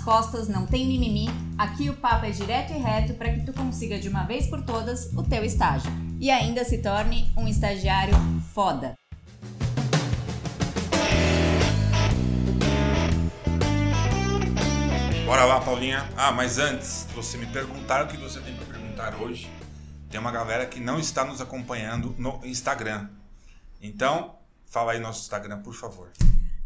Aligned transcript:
costas, 0.00 0.48
não 0.48 0.66
tem 0.66 0.86
mimimi. 0.86 1.28
Aqui 1.56 1.88
o 1.88 1.96
papo 1.96 2.26
é 2.26 2.30
direto 2.30 2.72
e 2.72 2.78
reto 2.78 3.14
para 3.14 3.32
que 3.32 3.44
tu 3.44 3.52
consiga 3.52 3.98
de 3.98 4.08
uma 4.08 4.24
vez 4.24 4.46
por 4.48 4.62
todas 4.62 5.12
o 5.14 5.22
teu 5.22 5.44
estágio 5.44 5.90
e 6.18 6.30
ainda 6.30 6.64
se 6.64 6.78
torne 6.78 7.32
um 7.36 7.46
estagiário 7.46 8.14
foda. 8.52 8.94
Bora 15.24 15.44
lá, 15.44 15.60
Paulinha. 15.60 16.08
Ah, 16.16 16.32
mas 16.32 16.58
antes, 16.58 17.06
você 17.14 17.38
me 17.38 17.46
perguntar 17.46 18.04
o 18.04 18.08
que 18.08 18.16
você 18.16 18.40
tem 18.40 18.54
para 18.56 18.66
perguntar 18.66 19.14
hoje, 19.14 19.48
tem 20.10 20.18
uma 20.18 20.32
galera 20.32 20.66
que 20.66 20.80
não 20.80 20.98
está 20.98 21.24
nos 21.24 21.40
acompanhando 21.40 22.14
no 22.18 22.40
Instagram. 22.44 23.08
Então, 23.80 24.34
fala 24.66 24.92
aí 24.92 24.98
nosso 24.98 25.20
Instagram, 25.20 25.62
por 25.62 25.74
favor. 25.74 26.10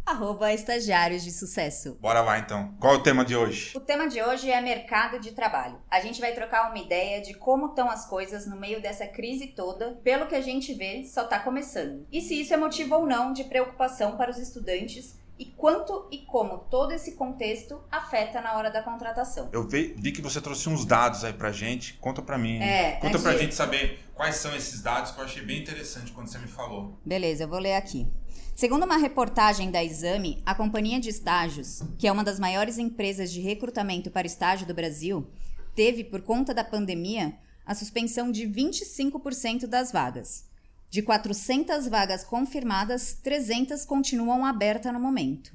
Arroba 0.07 0.53
estagiários 0.53 1.25
de 1.25 1.31
sucesso. 1.33 1.97
Bora 1.99 2.21
lá 2.21 2.39
então. 2.39 2.75
Qual 2.79 2.93
é 2.95 2.97
o 2.99 3.03
tema 3.03 3.25
de 3.25 3.35
hoje? 3.35 3.73
O 3.75 3.81
tema 3.81 4.07
de 4.07 4.23
hoje 4.23 4.51
é 4.51 4.61
mercado 4.61 5.19
de 5.19 5.33
trabalho. 5.33 5.81
A 5.91 5.99
gente 6.01 6.21
vai 6.21 6.35
trocar 6.35 6.69
uma 6.69 6.79
ideia 6.79 7.23
de 7.23 7.33
como 7.33 7.69
estão 7.69 7.89
as 7.89 8.07
coisas 8.07 8.47
no 8.47 8.55
meio 8.61 8.83
dessa 8.83 9.07
crise 9.07 9.47
toda. 9.49 9.99
Pelo 10.05 10.27
que 10.27 10.35
a 10.35 10.43
gente 10.43 10.75
vê, 10.75 11.05
só 11.05 11.23
está 11.23 11.39
começando. 11.41 12.07
E 12.13 12.21
se 12.21 12.39
isso 12.39 12.53
é 12.53 12.57
motivo 12.59 12.97
ou 12.97 13.07
não 13.07 13.33
de 13.33 13.45
preocupação 13.45 14.19
para 14.19 14.31
os 14.31 14.37
estudantes 14.37 15.19
e 15.39 15.47
quanto 15.47 16.07
e 16.13 16.19
como 16.19 16.59
todo 16.59 16.93
esse 16.93 17.13
contexto 17.17 17.81
afeta 17.91 18.43
na 18.43 18.57
hora 18.59 18.71
da 18.71 18.83
contratação. 18.83 19.49
Eu 19.53 19.67
vi, 19.67 19.95
vi 19.99 20.13
que 20.13 20.21
você 20.21 20.39
trouxe 20.39 20.69
uns 20.69 20.85
dados 20.85 21.25
aí 21.25 21.33
pra 21.33 21.51
gente. 21.51 21.95
Conta 21.95 22.21
pra 22.21 22.37
mim. 22.37 22.61
É, 22.61 22.93
Conta 23.01 23.17
aqui- 23.17 23.23
pra 23.23 23.37
gente 23.39 23.55
saber 23.55 23.99
quais 24.15 24.37
são 24.37 24.55
esses 24.55 24.83
dados 24.83 25.13
que 25.13 25.19
eu 25.21 25.25
achei 25.25 25.43
bem 25.43 25.61
interessante 25.63 26.13
quando 26.13 26.29
você 26.29 26.39
me 26.39 26.47
falou. 26.47 26.99
Beleza, 27.05 27.45
eu 27.45 27.49
vou 27.49 27.59
ler 27.59 27.75
aqui. 27.75 28.07
Segundo 28.55 28.85
uma 28.85 28.97
reportagem 28.97 29.69
da 29.69 29.83
Exame, 29.83 30.41
a 30.47 30.55
companhia 30.55 31.01
de 31.01 31.09
estágios, 31.09 31.83
que 31.99 32.07
é 32.07 32.13
uma 32.13 32.23
das 32.23 32.39
maiores 32.39 32.79
empresas 32.79 33.33
de 33.33 33.41
recrutamento 33.41 34.13
para 34.13 34.29
estágio 34.29 34.65
do 34.65 34.73
Brasil, 34.73 35.27
teve, 35.75 36.05
por 36.05 36.23
conta 36.23 36.55
da 36.55 36.63
pandemia, 36.63 37.37
a 37.67 37.75
suspensão 37.75 38.31
de 38.31 38.47
25% 38.47 39.67
das 39.67 39.91
vagas. 39.91 40.45
De 40.89 41.03
400 41.03 41.89
vagas 41.89 42.23
confirmadas, 42.23 43.19
300 43.25 43.85
continuam 43.85 44.47
abertas 44.47 44.93
no 44.93 45.01
momento. 45.01 45.53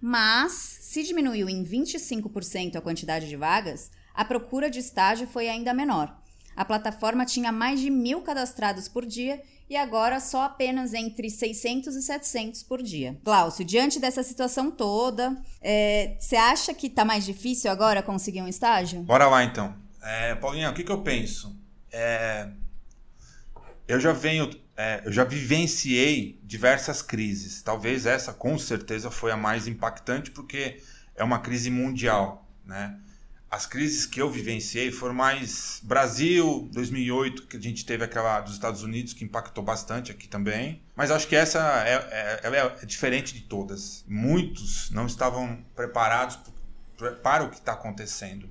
Mas, 0.00 0.50
se 0.80 1.04
diminuiu 1.04 1.48
em 1.48 1.64
25% 1.64 2.74
a 2.74 2.80
quantidade 2.80 3.28
de 3.28 3.36
vagas, 3.36 3.92
a 4.12 4.24
procura 4.24 4.68
de 4.68 4.80
estágio 4.80 5.28
foi 5.28 5.48
ainda 5.48 5.72
menor. 5.72 6.20
A 6.56 6.64
plataforma 6.64 7.24
tinha 7.24 7.52
mais 7.52 7.78
de 7.78 7.90
mil 7.90 8.22
cadastrados 8.22 8.88
por 8.88 9.06
dia 9.06 9.40
e 9.70 9.76
agora 9.76 10.18
só 10.18 10.42
apenas 10.42 10.92
entre 10.92 11.30
600 11.30 11.94
e 11.94 12.02
700 12.02 12.64
por 12.64 12.82
dia. 12.82 13.16
Glaucio, 13.22 13.64
diante 13.64 14.00
dessa 14.00 14.20
situação 14.24 14.68
toda, 14.68 15.40
é, 15.62 16.16
você 16.18 16.34
acha 16.34 16.74
que 16.74 16.90
tá 16.90 17.04
mais 17.04 17.24
difícil 17.24 17.70
agora 17.70 18.02
conseguir 18.02 18.42
um 18.42 18.48
estágio? 18.48 19.00
Bora 19.02 19.28
lá 19.28 19.44
então. 19.44 19.72
É, 20.02 20.34
Paulinha, 20.34 20.68
o 20.70 20.74
que, 20.74 20.82
que 20.82 20.90
eu 20.90 21.02
penso? 21.02 21.56
É, 21.92 22.48
eu 23.86 24.00
já 24.00 24.12
venho, 24.12 24.50
é, 24.76 25.02
eu 25.04 25.12
já 25.12 25.22
vivenciei 25.22 26.40
diversas 26.42 27.00
crises. 27.00 27.62
Talvez 27.62 28.06
essa, 28.06 28.32
com 28.32 28.58
certeza, 28.58 29.08
foi 29.08 29.30
a 29.30 29.36
mais 29.36 29.68
impactante 29.68 30.32
porque 30.32 30.82
é 31.14 31.22
uma 31.22 31.38
crise 31.38 31.70
mundial, 31.70 32.44
né? 32.66 32.98
As 33.50 33.66
crises 33.66 34.06
que 34.06 34.22
eu 34.22 34.30
vivenciei 34.30 34.92
foram 34.92 35.12
mais 35.12 35.80
Brasil, 35.82 36.68
2008, 36.72 37.48
que 37.48 37.56
a 37.56 37.60
gente 37.60 37.84
teve 37.84 38.04
aquela 38.04 38.40
dos 38.40 38.52
Estados 38.52 38.84
Unidos 38.84 39.12
que 39.12 39.24
impactou 39.24 39.64
bastante 39.64 40.12
aqui 40.12 40.28
também. 40.28 40.80
Mas 40.94 41.10
acho 41.10 41.26
que 41.26 41.34
essa 41.34 41.58
é, 41.84 41.94
é, 41.94 42.40
ela 42.44 42.56
é 42.56 42.86
diferente 42.86 43.34
de 43.34 43.40
todas. 43.40 44.04
Muitos 44.06 44.88
não 44.92 45.04
estavam 45.04 45.64
preparados 45.74 46.38
para 47.24 47.42
o 47.42 47.50
que 47.50 47.56
está 47.56 47.72
acontecendo. 47.72 48.48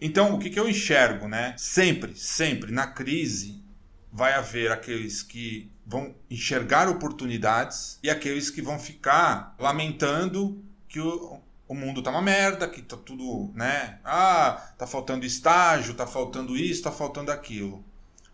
Então, 0.00 0.34
o 0.34 0.38
que, 0.38 0.48
que 0.48 0.58
eu 0.58 0.70
enxergo, 0.70 1.28
né? 1.28 1.54
Sempre, 1.58 2.16
sempre 2.16 2.72
na 2.72 2.86
crise 2.86 3.62
vai 4.10 4.32
haver 4.32 4.72
aqueles 4.72 5.22
que 5.22 5.70
vão 5.84 6.14
enxergar 6.30 6.88
oportunidades 6.88 7.98
e 8.02 8.08
aqueles 8.08 8.48
que 8.48 8.62
vão 8.62 8.78
ficar 8.78 9.54
lamentando 9.58 10.64
que 10.88 10.98
o, 10.98 11.42
o 11.66 11.74
mundo 11.74 12.02
tá 12.02 12.10
uma 12.10 12.22
merda, 12.22 12.68
que 12.68 12.82
tá 12.82 12.96
tudo, 12.96 13.50
né? 13.54 13.98
Ah, 14.04 14.72
tá 14.76 14.86
faltando 14.86 15.24
estágio, 15.24 15.94
tá 15.94 16.06
faltando 16.06 16.56
isso, 16.56 16.82
tá 16.82 16.92
faltando 16.92 17.30
aquilo. 17.30 17.84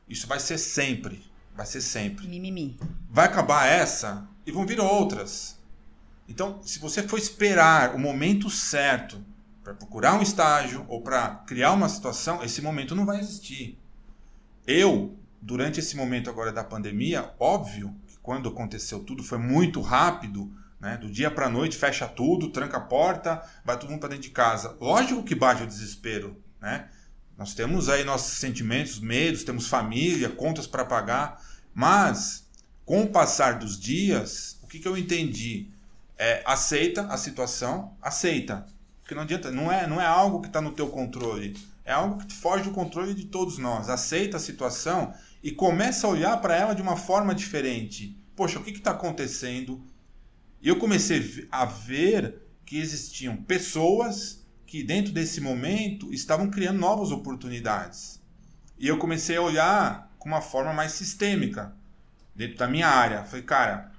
Isso 0.09 0.27
vai 0.27 0.41
ser 0.41 0.59
sempre, 0.59 1.25
vai 1.55 1.65
ser 1.65 1.81
sempre 1.81 2.27
Mimimi. 2.27 2.77
vai 3.09 3.27
acabar 3.27 3.67
essa 3.67 4.29
e 4.45 4.51
vão 4.51 4.67
vir 4.67 4.81
outras. 4.81 5.59
Então, 6.29 6.61
se 6.63 6.79
você 6.79 7.03
for 7.07 7.19
esperar 7.19 7.95
o 7.95 7.99
momento 7.99 8.51
certo 8.51 9.25
para 9.63 9.75
procurar 9.75 10.15
um 10.15 10.23
estágio 10.23 10.85
ou 10.89 11.01
para 11.01 11.37
criar 11.47 11.73
uma 11.73 11.89
situação, 11.89 12.43
esse 12.43 12.61
momento 12.61 12.95
não 12.95 13.07
vai 13.07 13.21
existir. 13.21 13.79
Eu, 14.67 15.17
durante 15.41 15.81
esse 15.81 15.97
momento 15.97 16.31
agora 16.31 16.53
da 16.53 16.65
pandemia, 16.65 17.33
óbvio 17.39 17.95
que 18.07 18.19
quando 18.19 18.49
aconteceu 18.49 19.01
tudo 19.01 19.23
foi 19.23 19.39
muito 19.39 19.81
rápido, 19.81 20.51
né? 20.81 20.97
Do 20.97 21.11
dia 21.11 21.31
para 21.31 21.49
noite 21.49 21.77
fecha 21.77 22.09
tudo, 22.09 22.49
tranca 22.49 22.79
a 22.79 22.81
porta, 22.81 23.43
vai 23.65 23.79
todo 23.79 23.91
mundo 23.91 24.01
para 24.01 24.11
dentro 24.11 24.25
de 24.25 24.31
casa. 24.31 24.77
Lógico 24.81 25.23
que 25.23 25.35
bate 25.35 25.63
o 25.63 25.67
desespero, 25.67 26.43
né? 26.61 26.89
Nós 27.37 27.55
temos 27.55 27.89
aí 27.89 28.05
nossos 28.05 28.39
sentimentos, 28.39 28.99
medos, 28.99 29.45
temos 29.45 29.67
família, 29.67 30.29
contas 30.29 30.67
para 30.67 30.85
pagar, 30.85 31.43
mas 31.75 32.47
com 32.85 33.03
o 33.03 33.09
passar 33.09 33.59
dos 33.59 33.79
dias, 33.79 34.59
o 34.63 34.67
que, 34.67 34.79
que 34.79 34.89
eu 34.89 34.97
entendi? 34.97 35.69
É, 36.19 36.43
aceita 36.45 37.07
a 37.07 37.17
situação, 37.17 37.97
aceita. 38.03 38.67
Porque 39.01 39.15
não 39.15 39.23
adianta, 39.23 39.51
não 39.51 39.73
é, 39.73 39.87
não 39.87 40.01
é 40.01 40.05
algo 40.05 40.41
que 40.41 40.49
está 40.49 40.61
no 40.61 40.73
teu 40.73 40.89
controle. 40.89 41.57
É 41.85 41.93
algo 41.93 42.25
que 42.25 42.35
foge 42.35 42.65
do 42.65 42.73
controle 42.73 43.15
de 43.15 43.25
todos 43.25 43.59
nós. 43.59 43.89
Aceita 43.89 44.37
a 44.37 44.41
situação 44.41 45.15
e 45.43 45.51
começa 45.51 46.07
a 46.07 46.11
olhar 46.11 46.37
para 46.41 46.55
ela 46.55 46.75
de 46.75 46.83
uma 46.83 46.97
forma 46.97 47.35
diferente. 47.35 48.17
Poxa, 48.37 48.59
o 48.59 48.63
que 48.63 48.71
está 48.71 48.91
acontecendo? 48.91 49.83
E 50.61 50.69
eu 50.69 50.77
comecei 50.77 51.49
a 51.51 51.65
ver 51.65 52.43
que 52.67 52.79
existiam 52.79 53.37
pessoas 53.37 54.47
que, 54.67 54.83
dentro 54.83 55.13
desse 55.13 55.41
momento, 55.41 56.13
estavam 56.13 56.51
criando 56.51 56.79
novas 56.79 57.11
oportunidades. 57.11 58.21
E 58.79 58.87
eu 58.87 58.99
comecei 58.99 59.37
a 59.37 59.43
olhar 59.43 60.15
com 60.19 60.29
uma 60.29 60.41
forma 60.41 60.73
mais 60.73 60.93
sistêmica 60.93 61.75
dentro 62.35 62.57
da 62.59 62.69
minha 62.69 62.87
área. 62.87 63.25
Falei, 63.25 63.43
cara, 63.43 63.91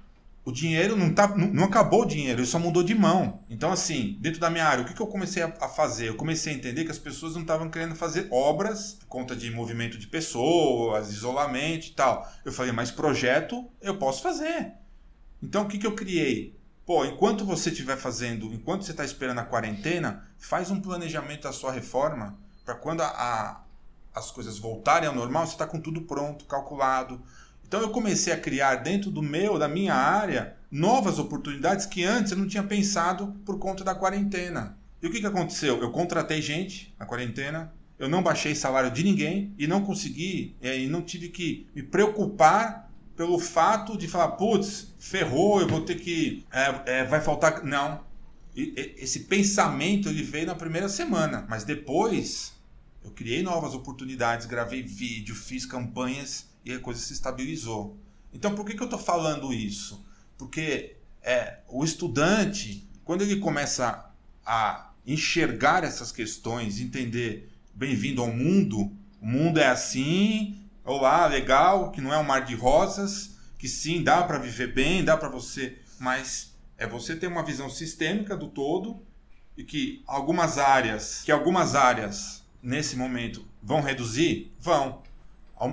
o 0.44 0.50
dinheiro 0.50 0.96
não, 0.96 1.12
tá, 1.12 1.28
não, 1.36 1.64
acabou 1.64 2.02
o 2.02 2.06
dinheiro, 2.06 2.40
ele 2.40 2.46
só 2.46 2.58
mudou 2.58 2.82
de 2.82 2.94
mão. 2.94 3.44
Então, 3.48 3.70
assim, 3.70 4.16
dentro 4.20 4.40
da 4.40 4.50
minha 4.50 4.64
área, 4.64 4.82
o 4.82 4.86
que, 4.86 4.94
que 4.94 5.00
eu 5.00 5.06
comecei 5.06 5.42
a 5.42 5.68
fazer? 5.68 6.08
Eu 6.08 6.16
comecei 6.16 6.52
a 6.52 6.56
entender 6.56 6.84
que 6.84 6.90
as 6.90 6.98
pessoas 6.98 7.34
não 7.34 7.42
estavam 7.42 7.70
querendo 7.70 7.94
fazer 7.94 8.26
obras 8.30 8.94
por 8.94 9.06
conta 9.06 9.36
de 9.36 9.50
movimento 9.50 9.98
de 9.98 10.06
pessoas, 10.06 11.12
isolamento 11.12 11.86
e 11.86 11.90
tal. 11.90 12.28
Eu 12.44 12.52
falei, 12.52 12.72
mas 12.72 12.90
projeto 12.90 13.68
eu 13.80 13.98
posso 13.98 14.22
fazer. 14.22 14.72
Então, 15.42 15.62
o 15.64 15.68
que, 15.68 15.78
que 15.78 15.86
eu 15.86 15.94
criei? 15.94 16.56
Pô, 16.86 17.04
enquanto 17.04 17.44
você 17.44 17.70
estiver 17.70 17.96
fazendo, 17.96 18.46
enquanto 18.52 18.82
você 18.84 18.90
está 18.90 19.04
esperando 19.04 19.38
a 19.38 19.44
quarentena, 19.44 20.26
faz 20.38 20.70
um 20.70 20.80
planejamento 20.80 21.42
da 21.42 21.52
sua 21.52 21.72
reforma 21.72 22.36
para 22.64 22.74
quando 22.74 23.00
a, 23.02 23.06
a- 23.08 23.60
as 24.14 24.30
coisas 24.30 24.58
voltarem 24.58 25.08
ao 25.08 25.14
normal, 25.14 25.46
você 25.46 25.52
está 25.52 25.66
com 25.66 25.80
tudo 25.80 26.02
pronto, 26.02 26.44
calculado. 26.44 27.20
Então 27.66 27.80
eu 27.80 27.90
comecei 27.90 28.32
a 28.32 28.38
criar 28.38 28.76
dentro 28.76 29.10
do 29.10 29.22
meu, 29.22 29.58
da 29.58 29.66
minha 29.68 29.94
área, 29.94 30.56
novas 30.70 31.18
oportunidades 31.18 31.86
que 31.86 32.04
antes 32.04 32.32
eu 32.32 32.38
não 32.38 32.46
tinha 32.46 32.62
pensado 32.62 33.28
por 33.46 33.58
conta 33.58 33.82
da 33.82 33.94
quarentena. 33.94 34.76
E 35.02 35.06
o 35.06 35.10
que, 35.10 35.20
que 35.20 35.26
aconteceu? 35.26 35.80
Eu 35.80 35.90
contratei 35.90 36.42
gente 36.42 36.94
na 36.98 37.06
quarentena, 37.06 37.72
eu 37.98 38.08
não 38.08 38.22
baixei 38.22 38.54
salário 38.54 38.90
de 38.90 39.02
ninguém 39.02 39.54
e 39.58 39.66
não 39.66 39.82
consegui, 39.82 40.54
eh, 40.60 40.80
e 40.80 40.86
não 40.88 41.00
tive 41.02 41.28
que 41.28 41.66
me 41.74 41.82
preocupar 41.82 42.91
pelo 43.16 43.38
fato 43.38 43.96
de 43.96 44.08
falar, 44.08 44.32
putz, 44.32 44.92
ferrou, 44.98 45.60
eu 45.60 45.68
vou 45.68 45.82
ter 45.82 45.96
que. 45.96 46.44
é, 46.50 47.00
é, 47.00 47.04
vai 47.04 47.20
faltar. 47.20 47.64
Não. 47.64 48.00
Esse 48.54 49.20
pensamento 49.20 50.10
ele 50.10 50.22
veio 50.22 50.46
na 50.46 50.54
primeira 50.54 50.86
semana, 50.86 51.46
mas 51.48 51.64
depois 51.64 52.52
eu 53.02 53.10
criei 53.10 53.42
novas 53.42 53.74
oportunidades, 53.74 54.44
gravei 54.44 54.82
vídeo, 54.82 55.34
fiz 55.34 55.64
campanhas 55.64 56.50
e 56.62 56.72
a 56.72 56.78
coisa 56.78 57.00
se 57.00 57.14
estabilizou. 57.14 57.96
Então 58.32 58.54
por 58.54 58.66
que, 58.66 58.74
que 58.74 58.82
eu 58.82 58.86
estou 58.86 58.98
falando 58.98 59.54
isso? 59.54 60.04
Porque 60.36 60.96
é, 61.22 61.60
o 61.66 61.82
estudante, 61.82 62.86
quando 63.04 63.22
ele 63.22 63.36
começa 63.36 64.10
a 64.44 64.92
enxergar 65.06 65.82
essas 65.82 66.12
questões, 66.12 66.78
entender, 66.78 67.50
bem-vindo 67.74 68.20
ao 68.20 68.32
mundo, 68.32 68.92
o 69.20 69.26
mundo 69.26 69.58
é 69.58 69.66
assim, 69.66 70.61
olá, 70.84 71.26
legal, 71.26 71.90
que 71.90 72.00
não 72.00 72.12
é 72.12 72.18
um 72.18 72.24
mar 72.24 72.44
de 72.44 72.54
rosas, 72.54 73.36
que 73.58 73.68
sim, 73.68 74.02
dá 74.02 74.22
para 74.22 74.38
viver 74.38 74.72
bem, 74.72 75.04
dá 75.04 75.16
para 75.16 75.28
você, 75.28 75.78
mas 75.98 76.54
é 76.76 76.86
você 76.86 77.14
ter 77.14 77.28
uma 77.28 77.44
visão 77.44 77.70
sistêmica 77.70 78.36
do 78.36 78.48
todo 78.48 79.02
e 79.56 79.62
que 79.62 80.02
algumas 80.06 80.58
áreas, 80.58 81.22
que 81.24 81.30
algumas 81.30 81.74
áreas 81.74 82.42
nesse 82.62 82.96
momento 82.96 83.46
vão 83.62 83.80
reduzir, 83.80 84.52
vão. 84.58 85.02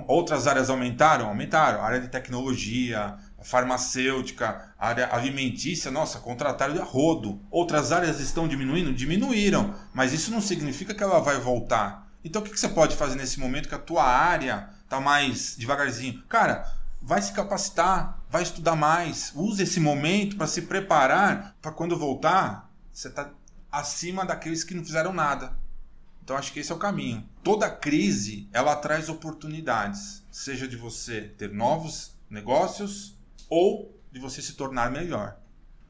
Outras 0.06 0.46
áreas 0.46 0.70
aumentaram, 0.70 1.26
aumentaram. 1.26 1.80
A 1.80 1.84
área 1.84 2.00
de 2.00 2.06
tecnologia, 2.06 3.18
farmacêutica, 3.42 4.72
área 4.78 5.12
alimentícia, 5.12 5.90
nossa, 5.90 6.20
contrataram 6.20 6.74
de 6.74 6.80
rodo. 6.80 7.40
Outras 7.50 7.90
áreas 7.90 8.20
estão 8.20 8.46
diminuindo? 8.46 8.92
Diminuíram, 8.92 9.74
mas 9.92 10.12
isso 10.12 10.30
não 10.30 10.40
significa 10.40 10.94
que 10.94 11.02
ela 11.02 11.18
vai 11.18 11.40
voltar. 11.40 12.08
Então 12.22 12.40
o 12.40 12.44
que 12.44 12.58
você 12.58 12.68
pode 12.68 12.94
fazer 12.94 13.16
nesse 13.16 13.40
momento 13.40 13.68
que 13.68 13.74
a 13.74 13.78
tua 13.78 14.04
área 14.04 14.70
está 14.90 15.00
mais 15.00 15.54
devagarzinho? 15.56 16.20
Cara, 16.28 16.68
vai 17.00 17.22
se 17.22 17.32
capacitar, 17.32 18.20
vai 18.28 18.42
estudar 18.42 18.74
mais, 18.74 19.32
use 19.36 19.62
esse 19.62 19.78
momento 19.78 20.36
para 20.36 20.48
se 20.48 20.62
preparar 20.62 21.56
para 21.62 21.70
quando 21.70 21.96
voltar, 21.96 22.68
você 22.92 23.06
está 23.06 23.30
acima 23.70 24.26
daqueles 24.26 24.64
que 24.64 24.74
não 24.74 24.84
fizeram 24.84 25.12
nada. 25.12 25.56
Então 26.24 26.36
acho 26.36 26.52
que 26.52 26.58
esse 26.58 26.72
é 26.72 26.74
o 26.74 26.78
caminho. 26.78 27.26
Toda 27.42 27.70
crise 27.70 28.48
ela 28.52 28.74
traz 28.74 29.08
oportunidades, 29.08 30.24
seja 30.28 30.66
de 30.66 30.76
você 30.76 31.22
ter 31.22 31.52
novos 31.52 32.18
negócios 32.28 33.16
ou 33.48 33.96
de 34.10 34.18
você 34.18 34.42
se 34.42 34.54
tornar 34.54 34.90
melhor. 34.90 35.36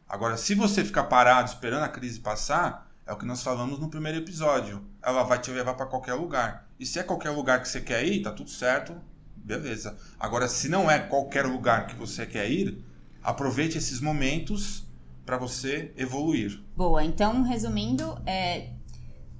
Agora, 0.06 0.36
se 0.36 0.54
você 0.54 0.84
ficar 0.84 1.04
parado 1.04 1.48
esperando 1.48 1.84
a 1.84 1.88
crise 1.88 2.20
passar, 2.20 2.90
é 3.06 3.12
o 3.12 3.16
que 3.16 3.24
nós 3.24 3.42
falamos 3.42 3.78
no 3.78 3.88
primeiro 3.88 4.18
episódio. 4.18 4.84
Ela 5.02 5.22
vai 5.22 5.38
te 5.38 5.50
levar 5.50 5.74
para 5.74 5.86
qualquer 5.86 6.14
lugar. 6.14 6.69
E 6.80 6.86
se 6.86 6.98
é 6.98 7.02
qualquer 7.02 7.28
lugar 7.28 7.60
que 7.60 7.68
você 7.68 7.78
quer 7.78 8.02
ir, 8.06 8.22
tá 8.22 8.32
tudo 8.32 8.48
certo, 8.48 8.96
beleza. 9.36 9.98
Agora, 10.18 10.48
se 10.48 10.66
não 10.66 10.90
é 10.90 10.98
qualquer 10.98 11.44
lugar 11.44 11.86
que 11.86 11.94
você 11.94 12.24
quer 12.24 12.50
ir, 12.50 12.82
aproveite 13.22 13.76
esses 13.76 14.00
momentos 14.00 14.86
para 15.26 15.36
você 15.36 15.92
evoluir. 15.94 16.58
Boa, 16.74 17.04
então 17.04 17.42
resumindo, 17.42 18.18
é, 18.24 18.70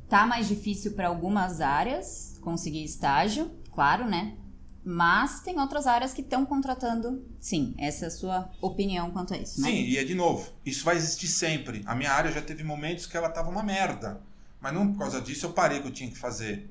tá 0.06 0.26
mais 0.26 0.48
difícil 0.48 0.92
para 0.92 1.08
algumas 1.08 1.62
áreas 1.62 2.38
conseguir 2.42 2.84
estágio, 2.84 3.50
claro, 3.72 4.06
né? 4.06 4.36
Mas 4.84 5.40
tem 5.40 5.58
outras 5.58 5.86
áreas 5.86 6.12
que 6.12 6.20
estão 6.20 6.44
contratando. 6.44 7.24
Sim, 7.40 7.74
essa 7.78 8.04
é 8.04 8.08
a 8.08 8.10
sua 8.10 8.50
opinião 8.60 9.10
quanto 9.12 9.32
a 9.32 9.38
isso, 9.38 9.62
né? 9.62 9.68
Sim, 9.70 9.84
e 9.84 9.96
é 9.96 10.04
de 10.04 10.14
novo, 10.14 10.52
isso 10.64 10.84
vai 10.84 10.96
existir 10.96 11.28
sempre. 11.28 11.82
A 11.86 11.94
minha 11.94 12.12
área 12.12 12.30
já 12.30 12.42
teve 12.42 12.62
momentos 12.62 13.06
que 13.06 13.16
ela 13.16 13.30
tava 13.30 13.48
uma 13.48 13.62
merda. 13.62 14.20
Mas 14.60 14.74
não 14.74 14.92
por 14.92 14.98
causa 14.98 15.22
disso 15.22 15.46
eu 15.46 15.54
parei 15.54 15.78
o 15.78 15.82
que 15.82 15.88
eu 15.88 15.92
tinha 15.92 16.10
que 16.10 16.18
fazer. 16.18 16.68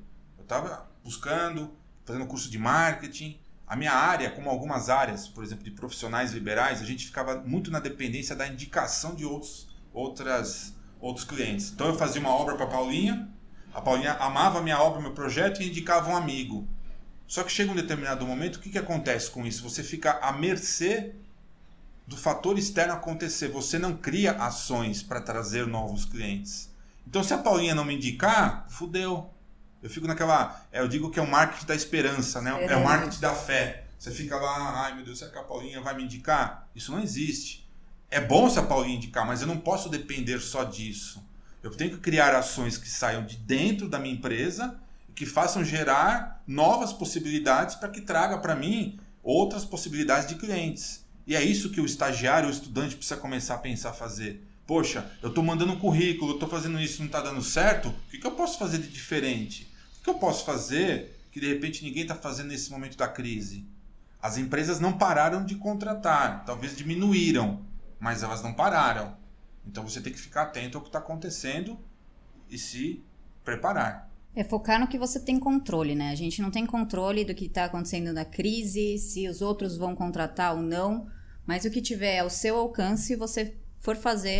Eu 0.50 0.62
tava 0.62 0.90
buscando, 1.04 1.70
fazendo 2.04 2.26
curso 2.26 2.50
de 2.50 2.58
marketing. 2.58 3.38
A 3.68 3.76
minha 3.76 3.92
área, 3.92 4.32
como 4.32 4.50
algumas 4.50 4.90
áreas, 4.90 5.28
por 5.28 5.44
exemplo, 5.44 5.62
de 5.62 5.70
profissionais 5.70 6.32
liberais, 6.32 6.82
a 6.82 6.84
gente 6.84 7.06
ficava 7.06 7.36
muito 7.36 7.70
na 7.70 7.78
dependência 7.78 8.34
da 8.34 8.48
indicação 8.48 9.14
de 9.14 9.24
outros, 9.24 9.68
outras, 9.92 10.74
outros 11.00 11.24
clientes. 11.24 11.70
Então 11.70 11.86
eu 11.86 11.94
fazia 11.94 12.20
uma 12.20 12.30
obra 12.30 12.56
para 12.56 12.66
Paulinha, 12.66 13.28
a 13.72 13.80
Paulinha 13.80 14.14
amava 14.14 14.58
a 14.58 14.62
minha 14.62 14.80
obra, 14.80 15.00
meu 15.00 15.12
projeto 15.12 15.62
e 15.62 15.68
indicava 15.68 16.10
um 16.10 16.16
amigo. 16.16 16.66
Só 17.28 17.44
que 17.44 17.52
chega 17.52 17.70
um 17.70 17.76
determinado 17.76 18.26
momento, 18.26 18.56
o 18.56 18.58
que, 18.58 18.70
que 18.70 18.78
acontece 18.78 19.30
com 19.30 19.46
isso? 19.46 19.62
Você 19.62 19.84
fica 19.84 20.18
à 20.18 20.32
mercê 20.32 21.14
do 22.08 22.16
fator 22.16 22.58
externo 22.58 22.94
acontecer. 22.94 23.46
Você 23.50 23.78
não 23.78 23.96
cria 23.96 24.32
ações 24.32 25.00
para 25.00 25.20
trazer 25.20 25.64
novos 25.68 26.04
clientes. 26.04 26.68
Então, 27.06 27.22
se 27.22 27.32
a 27.32 27.38
Paulinha 27.38 27.72
não 27.72 27.84
me 27.84 27.94
indicar, 27.94 28.66
fudeu. 28.68 29.30
Eu 29.82 29.90
fico 29.90 30.06
naquela. 30.06 30.64
É, 30.70 30.80
eu 30.80 30.88
digo 30.88 31.10
que 31.10 31.18
é 31.18 31.22
o 31.22 31.30
marketing 31.30 31.66
da 31.66 31.74
esperança, 31.74 32.40
né? 32.40 32.50
É 32.66 32.76
o 32.76 32.84
marketing 32.84 33.20
da 33.20 33.34
fé. 33.34 33.84
Você 33.98 34.10
fica 34.10 34.36
lá, 34.36 34.84
ai 34.84 34.94
meu 34.94 35.04
Deus, 35.04 35.18
será 35.18 35.30
que 35.30 35.38
a 35.38 35.42
Paulinha 35.42 35.80
vai 35.80 35.94
me 35.94 36.04
indicar? 36.04 36.68
Isso 36.74 36.90
não 36.90 37.00
existe. 37.00 37.68
É 38.10 38.20
bom 38.20 38.48
se 38.48 38.58
a 38.58 38.62
Paulinha 38.62 38.96
indicar, 38.96 39.26
mas 39.26 39.40
eu 39.42 39.46
não 39.46 39.58
posso 39.58 39.88
depender 39.88 40.40
só 40.40 40.64
disso. 40.64 41.22
Eu 41.62 41.70
tenho 41.70 41.90
que 41.90 41.98
criar 41.98 42.34
ações 42.34 42.78
que 42.78 42.88
saiam 42.88 43.24
de 43.24 43.36
dentro 43.36 43.88
da 43.88 43.98
minha 43.98 44.14
empresa 44.14 44.80
que 45.14 45.26
façam 45.26 45.62
gerar 45.62 46.42
novas 46.46 46.94
possibilidades 46.94 47.74
para 47.74 47.90
que 47.90 48.00
traga 48.00 48.38
para 48.38 48.56
mim 48.56 48.98
outras 49.22 49.66
possibilidades 49.66 50.26
de 50.26 50.36
clientes. 50.36 51.04
E 51.26 51.36
é 51.36 51.42
isso 51.42 51.70
que 51.70 51.80
o 51.80 51.84
estagiário, 51.84 52.48
o 52.48 52.50
estudante 52.50 52.96
precisa 52.96 53.20
começar 53.20 53.56
a 53.56 53.58
pensar 53.58 53.92
fazer. 53.92 54.42
Poxa, 54.66 55.10
eu 55.22 55.28
estou 55.28 55.44
mandando 55.44 55.72
um 55.72 55.78
currículo, 55.78 56.30
eu 56.30 56.34
estou 56.36 56.48
fazendo 56.48 56.80
isso, 56.80 57.00
não 57.00 57.06
está 57.06 57.20
dando 57.20 57.42
certo. 57.42 57.88
O 57.88 58.10
que, 58.10 58.18
que 58.18 58.26
eu 58.26 58.30
posso 58.32 58.58
fazer 58.58 58.78
de 58.78 58.88
diferente? 58.88 59.69
O 60.00 60.02
que, 60.02 60.10
eu 60.10 60.14
posso 60.14 60.44
fazer 60.46 61.14
que 61.30 61.38
de 61.38 61.46
repente 61.46 61.84
ninguém 61.84 62.02
está 62.02 62.14
fazendo 62.14 62.48
nesse 62.48 62.70
momento 62.70 62.96
da 62.96 63.06
crise? 63.06 63.66
As 64.20 64.38
empresas 64.38 64.80
não 64.80 64.96
pararam 64.96 65.44
de 65.44 65.54
contratar, 65.54 66.44
talvez 66.44 66.74
diminuíram, 66.74 67.64
mas 67.98 68.22
elas 68.22 68.42
não 68.42 68.54
pararam. 68.54 69.14
Então 69.66 69.86
você 69.86 70.00
tem 70.00 70.12
que 70.12 70.18
ficar 70.18 70.42
atento 70.42 70.78
ao 70.78 70.82
que 70.82 70.88
está 70.88 70.98
acontecendo 70.98 71.78
e 72.48 72.58
se 72.58 73.04
preparar. 73.44 74.10
É 74.34 74.42
focar 74.42 74.80
no 74.80 74.86
que 74.86 74.98
você 74.98 75.20
tem 75.20 75.38
controle, 75.38 75.94
né? 75.94 76.10
A 76.10 76.14
gente 76.14 76.40
não 76.40 76.50
tem 76.50 76.64
controle 76.64 77.24
do 77.24 77.34
que 77.34 77.46
está 77.46 77.66
acontecendo 77.66 78.12
na 78.12 78.24
crise, 78.24 78.96
se 78.96 79.28
os 79.28 79.42
outros 79.42 79.76
vão 79.76 79.94
contratar 79.94 80.54
ou 80.54 80.62
não, 80.62 81.08
mas 81.44 81.64
o 81.64 81.70
que 81.70 81.82
tiver 81.82 82.20
ao 82.20 82.30
seu 82.30 82.56
alcance, 82.56 83.16
você 83.16 83.54
for 83.80 83.96
fazer 83.96 84.30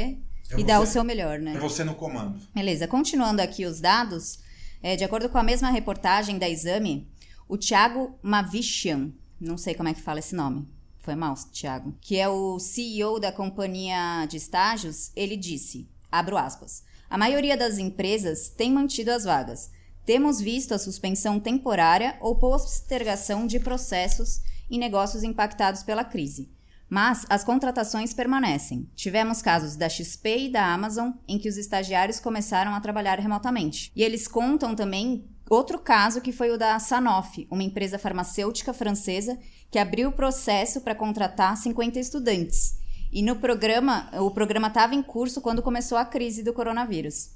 é 0.50 0.54
e 0.54 0.56
você, 0.56 0.64
dar 0.64 0.80
o 0.80 0.86
seu 0.86 1.04
melhor, 1.04 1.38
né? 1.38 1.54
É 1.56 1.58
você 1.58 1.84
no 1.84 1.94
comando. 1.94 2.40
Beleza. 2.54 2.86
Continuando 2.88 3.42
aqui 3.42 3.66
os 3.66 3.80
dados, 3.80 4.38
é, 4.82 4.96
de 4.96 5.04
acordo 5.04 5.28
com 5.28 5.38
a 5.38 5.42
mesma 5.42 5.70
reportagem 5.70 6.38
da 6.38 6.48
Exame, 6.48 7.08
o 7.48 7.56
Thiago 7.58 8.18
Mavichian, 8.22 9.12
não 9.40 9.56
sei 9.56 9.74
como 9.74 9.88
é 9.88 9.94
que 9.94 10.02
fala 10.02 10.20
esse 10.20 10.34
nome, 10.34 10.68
foi 10.98 11.14
mal, 11.14 11.34
Thiago, 11.52 11.94
que 12.00 12.16
é 12.16 12.28
o 12.28 12.58
CEO 12.58 13.18
da 13.18 13.32
companhia 13.32 14.26
de 14.26 14.36
estágios, 14.36 15.10
ele 15.16 15.36
disse, 15.36 15.88
abro 16.10 16.36
aspas, 16.36 16.84
a 17.08 17.18
maioria 17.18 17.56
das 17.56 17.78
empresas 17.78 18.48
tem 18.48 18.72
mantido 18.72 19.10
as 19.10 19.24
vagas, 19.24 19.70
temos 20.04 20.40
visto 20.40 20.72
a 20.72 20.78
suspensão 20.78 21.40
temporária 21.40 22.16
ou 22.20 22.36
postergação 22.36 23.46
de 23.46 23.60
processos 23.60 24.40
em 24.70 24.78
negócios 24.78 25.22
impactados 25.22 25.82
pela 25.82 26.04
crise. 26.04 26.50
Mas 26.90 27.24
as 27.30 27.44
contratações 27.44 28.12
permanecem. 28.12 28.90
Tivemos 28.96 29.40
casos 29.40 29.76
da 29.76 29.88
XP 29.88 30.46
e 30.46 30.48
da 30.50 30.74
Amazon 30.74 31.12
em 31.28 31.38
que 31.38 31.48
os 31.48 31.56
estagiários 31.56 32.18
começaram 32.18 32.74
a 32.74 32.80
trabalhar 32.80 33.20
remotamente. 33.20 33.92
E 33.94 34.02
eles 34.02 34.26
contam 34.26 34.74
também 34.74 35.24
outro 35.48 35.78
caso 35.78 36.20
que 36.20 36.32
foi 36.32 36.50
o 36.50 36.58
da 36.58 36.76
Sanofi, 36.80 37.46
uma 37.48 37.62
empresa 37.62 37.96
farmacêutica 37.96 38.74
francesa 38.74 39.38
que 39.70 39.78
abriu 39.78 40.08
o 40.08 40.12
processo 40.12 40.80
para 40.80 40.96
contratar 40.96 41.56
50 41.56 42.00
estudantes. 42.00 42.80
E 43.12 43.22
no 43.22 43.36
programa, 43.36 44.10
o 44.20 44.30
programa 44.32 44.66
estava 44.66 44.94
em 44.94 45.02
curso 45.02 45.40
quando 45.40 45.62
começou 45.62 45.96
a 45.96 46.04
crise 46.04 46.42
do 46.42 46.52
coronavírus. 46.52 47.30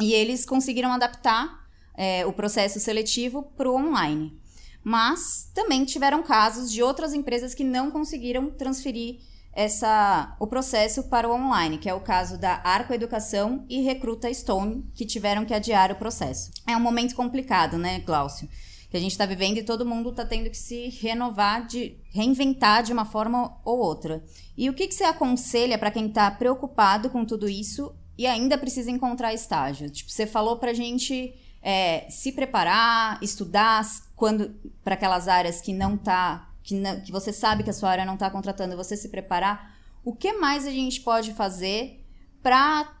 E 0.00 0.12
eles 0.12 0.44
conseguiram 0.44 0.92
adaptar 0.92 1.66
é, 1.94 2.26
o 2.26 2.32
processo 2.32 2.80
seletivo 2.80 3.42
para 3.56 3.70
o 3.70 3.76
online. 3.76 4.40
Mas 4.88 5.50
também 5.54 5.84
tiveram 5.84 6.22
casos 6.22 6.72
de 6.72 6.82
outras 6.82 7.12
empresas 7.12 7.54
que 7.54 7.62
não 7.62 7.90
conseguiram 7.90 8.48
transferir 8.48 9.18
essa, 9.52 10.34
o 10.40 10.46
processo 10.46 11.10
para 11.10 11.28
o 11.28 11.34
online, 11.34 11.76
que 11.76 11.90
é 11.90 11.92
o 11.92 12.00
caso 12.00 12.38
da 12.38 12.62
Arco 12.64 12.94
Educação 12.94 13.66
e 13.68 13.82
Recruta 13.82 14.32
Stone, 14.32 14.90
que 14.94 15.04
tiveram 15.04 15.44
que 15.44 15.52
adiar 15.52 15.92
o 15.92 15.96
processo. 15.96 16.50
É 16.66 16.74
um 16.74 16.80
momento 16.80 17.14
complicado, 17.14 17.76
né, 17.76 17.98
Glaucio? 17.98 18.48
Que 18.88 18.96
a 18.96 19.00
gente 19.00 19.10
está 19.10 19.26
vivendo 19.26 19.58
e 19.58 19.62
todo 19.62 19.84
mundo 19.84 20.08
está 20.08 20.24
tendo 20.24 20.48
que 20.48 20.56
se 20.56 20.88
renovar, 21.02 21.66
de 21.66 21.98
reinventar 22.10 22.82
de 22.82 22.90
uma 22.90 23.04
forma 23.04 23.60
ou 23.66 23.80
outra. 23.80 24.24
E 24.56 24.70
o 24.70 24.72
que, 24.72 24.86
que 24.86 24.94
você 24.94 25.04
aconselha 25.04 25.76
para 25.76 25.90
quem 25.90 26.06
está 26.06 26.30
preocupado 26.30 27.10
com 27.10 27.26
tudo 27.26 27.46
isso 27.46 27.94
e 28.16 28.26
ainda 28.26 28.56
precisa 28.56 28.90
encontrar 28.90 29.34
estágio? 29.34 29.90
Tipo, 29.90 30.10
você 30.10 30.26
falou 30.26 30.56
para 30.56 30.72
gente 30.72 31.34
é, 31.62 32.08
se 32.10 32.32
preparar, 32.32 33.18
estudar 33.22 33.84
quando 34.14 34.54
para 34.82 34.94
aquelas 34.94 35.28
áreas 35.28 35.60
que 35.60 35.72
não 35.72 35.96
tá, 35.96 36.50
que, 36.62 36.74
não, 36.74 37.00
que 37.00 37.12
você 37.12 37.32
sabe 37.32 37.62
que 37.62 37.70
a 37.70 37.72
sua 37.72 37.90
área 37.90 38.04
não 38.04 38.14
está 38.14 38.30
contratando, 38.30 38.76
você 38.76 38.96
se 38.96 39.08
preparar. 39.08 39.76
O 40.04 40.14
que 40.14 40.32
mais 40.34 40.66
a 40.66 40.70
gente 40.70 41.00
pode 41.00 41.32
fazer 41.32 42.04
para 42.42 42.92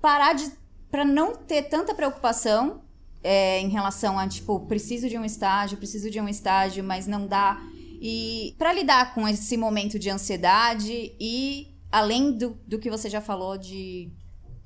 parar 0.00 0.34
de 0.34 0.50
para 0.90 1.04
não 1.04 1.34
ter 1.34 1.64
tanta 1.64 1.92
preocupação 1.92 2.84
é, 3.20 3.58
em 3.60 3.68
relação 3.68 4.16
a 4.16 4.28
tipo 4.28 4.60
preciso 4.60 5.08
de 5.08 5.18
um 5.18 5.24
estágio, 5.24 5.76
preciso 5.76 6.08
de 6.08 6.20
um 6.20 6.28
estágio, 6.28 6.84
mas 6.84 7.06
não 7.06 7.26
dá 7.26 7.60
e 8.00 8.54
para 8.58 8.72
lidar 8.72 9.14
com 9.14 9.26
esse 9.26 9.56
momento 9.56 9.98
de 9.98 10.10
ansiedade 10.10 11.16
e 11.18 11.74
além 11.90 12.32
do, 12.32 12.58
do 12.66 12.78
que 12.78 12.90
você 12.90 13.08
já 13.08 13.20
falou 13.20 13.56
de 13.56 14.12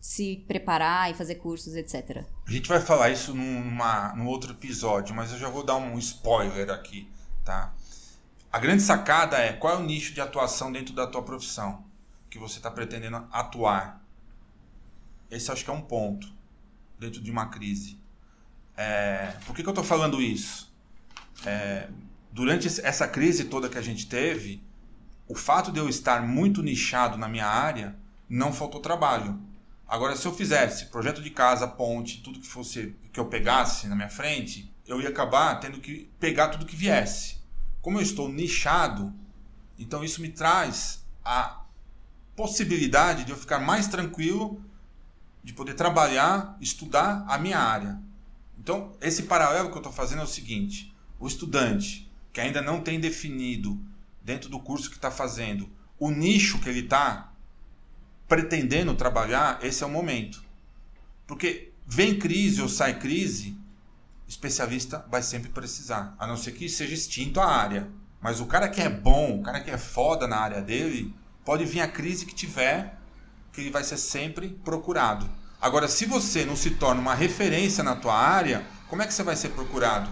se 0.00 0.45
preparar 0.47 1.11
e 1.11 1.14
fazer 1.14 1.37
cursos, 1.37 1.75
etc. 1.75 2.25
A 2.47 2.50
gente 2.50 2.69
vai 2.69 2.81
falar 2.81 3.11
isso 3.11 3.35
numa, 3.35 4.14
num 4.14 4.26
outro 4.26 4.52
episódio, 4.52 5.14
mas 5.14 5.33
eu 5.33 5.38
já 5.38 5.49
vou 5.49 5.64
dar 5.64 5.76
um 5.76 5.99
spoiler 5.99 6.71
aqui, 6.71 7.11
tá? 7.45 7.75
A 8.50 8.59
grande 8.59 8.83
sacada 8.83 9.37
é 9.37 9.52
qual 9.52 9.75
é 9.75 9.76
o 9.76 9.83
nicho 9.83 10.14
de 10.14 10.21
atuação 10.21 10.73
dentro 10.73 10.95
da 10.95 11.07
tua 11.07 11.23
profissão 11.23 11.85
que 12.31 12.38
você 12.38 12.59
está 12.59 12.71
pretendendo 12.71 13.26
atuar. 13.31 14.02
Esse 15.31 15.50
acho 15.50 15.64
que 15.64 15.71
é 15.71 15.75
um 15.75 15.83
ponto 15.83 16.26
dentro 16.99 17.21
de 17.21 17.31
uma 17.31 17.47
crise. 17.47 17.99
É, 18.76 19.35
por 19.45 19.55
que, 19.55 19.62
que 19.62 19.69
eu 19.69 19.73
estou 19.73 19.85
falando 19.85 20.23
isso? 20.23 20.73
É, 21.45 21.88
durante 22.33 22.69
essa 22.83 23.07
crise 23.07 23.45
toda 23.45 23.69
que 23.69 23.76
a 23.76 23.83
gente 23.83 24.07
teve, 24.07 24.62
o 25.26 25.35
fato 25.35 25.71
de 25.71 25.78
eu 25.78 25.88
estar 25.88 26.23
muito 26.23 26.62
nichado 26.62 27.19
na 27.19 27.28
minha 27.28 27.47
área, 27.47 27.97
não 28.28 28.52
faltou 28.52 28.81
trabalho. 28.81 29.38
Agora, 29.88 30.14
se 30.14 30.26
eu 30.26 30.35
fizesse 30.35 30.87
projeto 30.87 31.23
de 31.23 31.30
casa, 31.30 31.66
ponte, 31.66 32.21
tudo 32.23 32.38
que 32.38 32.47
fosse 32.47 32.95
que 33.11 33.18
eu 33.18 33.25
pegasse 33.25 33.87
na 33.87 33.97
minha 33.97 34.11
frente, 34.11 34.71
eu 34.87 35.00
ia 35.00 35.09
acabar 35.09 35.54
tendo 35.61 35.80
que 35.80 36.11
pegar 36.21 36.49
tudo 36.49 36.66
que 36.66 36.76
viesse. 36.76 37.38
Como 37.80 37.99
eu 37.99 38.02
estou 38.02 38.28
nichado, 38.28 39.14
Então 39.78 40.02
isso 40.02 40.21
me 40.21 40.28
traz 40.28 41.07
a 41.25 41.62
possibilidade 42.35 43.25
de 43.25 43.30
eu 43.30 43.37
ficar 43.37 43.61
mais 43.61 43.87
tranquilo 43.87 44.61
de 45.42 45.52
poder 45.52 45.75
trabalhar, 45.75 46.57
estudar 46.61 47.25
a 47.28 47.38
minha 47.38 47.59
área. 47.59 47.99
Então, 48.59 48.92
esse 49.00 49.23
paralelo 49.23 49.68
que 49.71 49.75
eu 49.75 49.78
estou 49.78 49.92
fazendo 49.92 50.21
é 50.21 50.25
o 50.25 50.26
seguinte: 50.26 50.95
o 51.18 51.26
estudante 51.26 52.11
que 52.33 52.40
ainda 52.40 52.61
não 52.61 52.83
tem 52.83 53.00
definido 53.00 53.80
dentro 54.21 54.50
do 54.50 54.61
curso 54.61 54.90
que 54.90 54.97
está 54.97 55.11
fazendo 55.11 55.71
o 55.99 56.11
nicho 56.11 56.59
que 56.59 56.68
ele 56.68 56.80
está 56.80 57.33
pretendendo 58.28 58.94
trabalhar, 58.94 59.58
esse 59.62 59.82
é 59.82 59.87
o 59.87 59.90
momento. 59.90 60.44
Porque 61.26 61.73
vem 61.87 62.18
crise 62.18 62.61
ou 62.61 62.68
sai 62.68 62.99
crise, 62.99 63.58
especialista 64.28 65.04
vai 65.11 65.23
sempre 65.23 65.49
precisar, 65.49 66.14
a 66.18 66.26
não 66.26 66.37
ser 66.37 66.52
que 66.52 66.68
seja 66.68 66.94
extinto 66.94 67.40
a 67.40 67.47
área. 67.47 67.88
Mas 68.20 68.40
o 68.40 68.47
cara 68.47 68.68
que 68.68 68.80
é 68.80 68.88
bom, 68.88 69.40
o 69.40 69.42
cara 69.42 69.61
que 69.61 69.70
é 69.70 69.78
foda 69.78 70.26
na 70.26 70.38
área 70.38 70.61
dele, 70.61 71.14
pode 71.44 71.64
vir 71.64 71.80
a 71.80 71.88
crise 71.88 72.26
que 72.26 72.35
tiver, 72.35 72.99
que 73.52 73.62
ele 73.62 73.70
vai 73.70 73.82
ser 73.82 73.97
sempre 73.97 74.49
procurado. 74.62 75.28
Agora, 75.61 75.88
se 75.88 76.04
você 76.04 76.44
não 76.44 76.54
se 76.54 76.73
torna 76.73 77.00
uma 77.00 77.14
referência 77.14 77.82
na 77.82 77.97
tua 77.97 78.14
área, 78.14 78.64
como 78.88 79.02
é 79.02 79.06
que 79.06 79.14
você 79.14 79.23
vai 79.23 79.35
ser 79.35 79.49
procurado? 79.50 80.11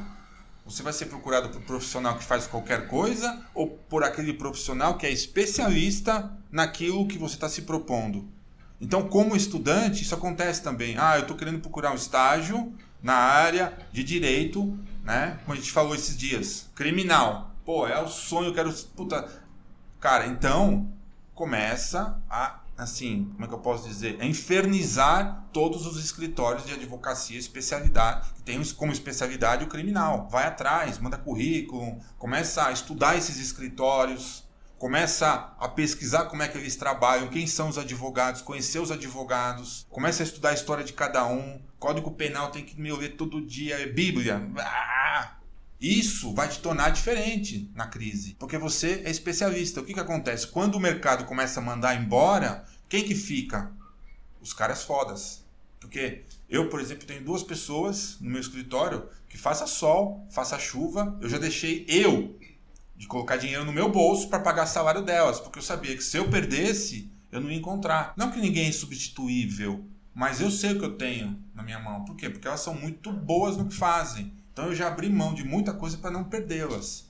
Você 0.66 0.82
vai 0.82 0.92
ser 0.92 1.06
procurado 1.06 1.48
por 1.48 1.62
profissional 1.62 2.18
que 2.18 2.24
faz 2.24 2.48
qualquer 2.48 2.88
coisa 2.88 3.40
ou 3.54 3.68
por 3.68 4.02
aquele 4.02 4.32
profissional 4.32 4.98
que 4.98 5.06
é 5.06 5.10
especialista 5.12 6.36
naquilo 6.50 7.06
que 7.06 7.16
você 7.16 7.36
está 7.36 7.48
se 7.48 7.62
propondo? 7.62 8.28
Então, 8.80 9.08
como 9.08 9.36
estudante, 9.36 10.02
isso 10.02 10.14
acontece 10.14 10.60
também. 10.62 10.96
Ah, 10.98 11.16
eu 11.16 11.22
estou 11.22 11.36
querendo 11.36 11.60
procurar 11.60 11.92
um 11.92 11.94
estágio 11.94 12.74
na 13.00 13.14
área 13.14 13.78
de 13.92 14.02
direito, 14.02 14.76
né? 15.04 15.38
Como 15.44 15.52
a 15.52 15.56
gente 15.56 15.70
falou 15.70 15.94
esses 15.94 16.16
dias, 16.16 16.68
criminal. 16.74 17.52
Pô, 17.64 17.86
é 17.86 18.02
o 18.02 18.08
sonho, 18.08 18.48
eu 18.48 18.52
quero. 18.52 18.72
Puta. 18.96 19.24
Cara, 20.00 20.26
então 20.26 20.92
começa 21.32 22.20
a 22.28 22.58
assim, 22.76 23.30
como 23.32 23.44
é 23.44 23.48
que 23.48 23.54
eu 23.54 23.58
posso 23.58 23.88
dizer? 23.88 24.16
É 24.20 24.26
infernizar 24.26 25.48
todos 25.52 25.86
os 25.86 26.02
escritórios 26.02 26.66
de 26.66 26.74
advocacia 26.74 27.38
especialidade, 27.38 28.34
que 28.34 28.42
tem 28.42 28.62
como 28.74 28.92
especialidade 28.92 29.64
o 29.64 29.68
criminal. 29.68 30.28
Vai 30.30 30.46
atrás, 30.46 30.98
manda 30.98 31.16
currículo, 31.16 31.98
começa 32.18 32.66
a 32.66 32.72
estudar 32.72 33.16
esses 33.16 33.38
escritórios, 33.38 34.44
começa 34.78 35.54
a 35.58 35.68
pesquisar 35.68 36.26
como 36.26 36.42
é 36.42 36.48
que 36.48 36.58
eles 36.58 36.76
trabalham, 36.76 37.28
quem 37.28 37.46
são 37.46 37.68
os 37.68 37.78
advogados, 37.78 38.42
conhecer 38.42 38.78
os 38.78 38.90
advogados, 38.90 39.86
começa 39.90 40.22
a 40.22 40.26
estudar 40.26 40.50
a 40.50 40.54
história 40.54 40.84
de 40.84 40.92
cada 40.92 41.26
um. 41.26 41.60
Código 41.78 42.10
penal 42.10 42.50
tem 42.50 42.64
que 42.64 42.80
me 42.80 42.92
ler 42.92 43.16
todo 43.16 43.44
dia, 43.44 43.80
é 43.80 43.86
Bíblia. 43.86 44.50
Ah! 44.58 44.95
Isso 45.80 46.32
vai 46.32 46.48
te 46.48 46.58
tornar 46.60 46.90
diferente 46.90 47.70
na 47.74 47.86
crise, 47.86 48.34
porque 48.38 48.56
você 48.56 49.02
é 49.04 49.10
especialista. 49.10 49.80
O 49.80 49.84
que, 49.84 49.92
que 49.92 50.00
acontece? 50.00 50.46
Quando 50.46 50.76
o 50.76 50.80
mercado 50.80 51.24
começa 51.24 51.60
a 51.60 51.62
mandar 51.62 51.94
embora, 51.94 52.64
quem 52.88 53.04
que 53.04 53.14
fica? 53.14 53.70
Os 54.40 54.52
caras 54.52 54.84
fodas. 54.84 55.44
Porque 55.78 56.22
eu, 56.48 56.68
por 56.68 56.80
exemplo, 56.80 57.06
tenho 57.06 57.22
duas 57.22 57.42
pessoas 57.42 58.16
no 58.20 58.30
meu 58.30 58.40
escritório 58.40 59.08
que 59.28 59.36
faça 59.36 59.66
sol, 59.66 60.26
faça 60.30 60.58
chuva, 60.58 61.16
eu 61.20 61.28
já 61.28 61.38
deixei 61.38 61.84
eu 61.88 62.38
de 62.96 63.06
colocar 63.06 63.36
dinheiro 63.36 63.64
no 63.64 63.72
meu 63.72 63.90
bolso 63.90 64.28
para 64.28 64.40
pagar 64.40 64.66
salário 64.66 65.02
delas, 65.02 65.38
porque 65.38 65.58
eu 65.58 65.62
sabia 65.62 65.94
que 65.94 66.02
se 66.02 66.16
eu 66.16 66.30
perdesse, 66.30 67.10
eu 67.30 67.40
não 67.40 67.50
ia 67.50 67.58
encontrar. 67.58 68.14
Não 68.16 68.30
que 68.30 68.40
ninguém 68.40 68.68
é 68.68 68.72
substituível, 68.72 69.84
mas 70.14 70.40
eu 70.40 70.50
sei 70.50 70.72
o 70.72 70.78
que 70.78 70.84
eu 70.84 70.96
tenho 70.96 71.38
na 71.54 71.62
minha 71.62 71.78
mão. 71.78 72.04
Por 72.04 72.16
quê? 72.16 72.30
Porque 72.30 72.48
elas 72.48 72.60
são 72.60 72.74
muito 72.74 73.12
boas 73.12 73.56
no 73.56 73.66
que 73.68 73.74
fazem. 73.74 74.32
Então 74.56 74.68
eu 74.68 74.74
já 74.74 74.88
abri 74.88 75.10
mão 75.10 75.34
de 75.34 75.44
muita 75.44 75.74
coisa 75.74 75.98
para 75.98 76.10
não 76.10 76.24
perdê-las. 76.24 77.04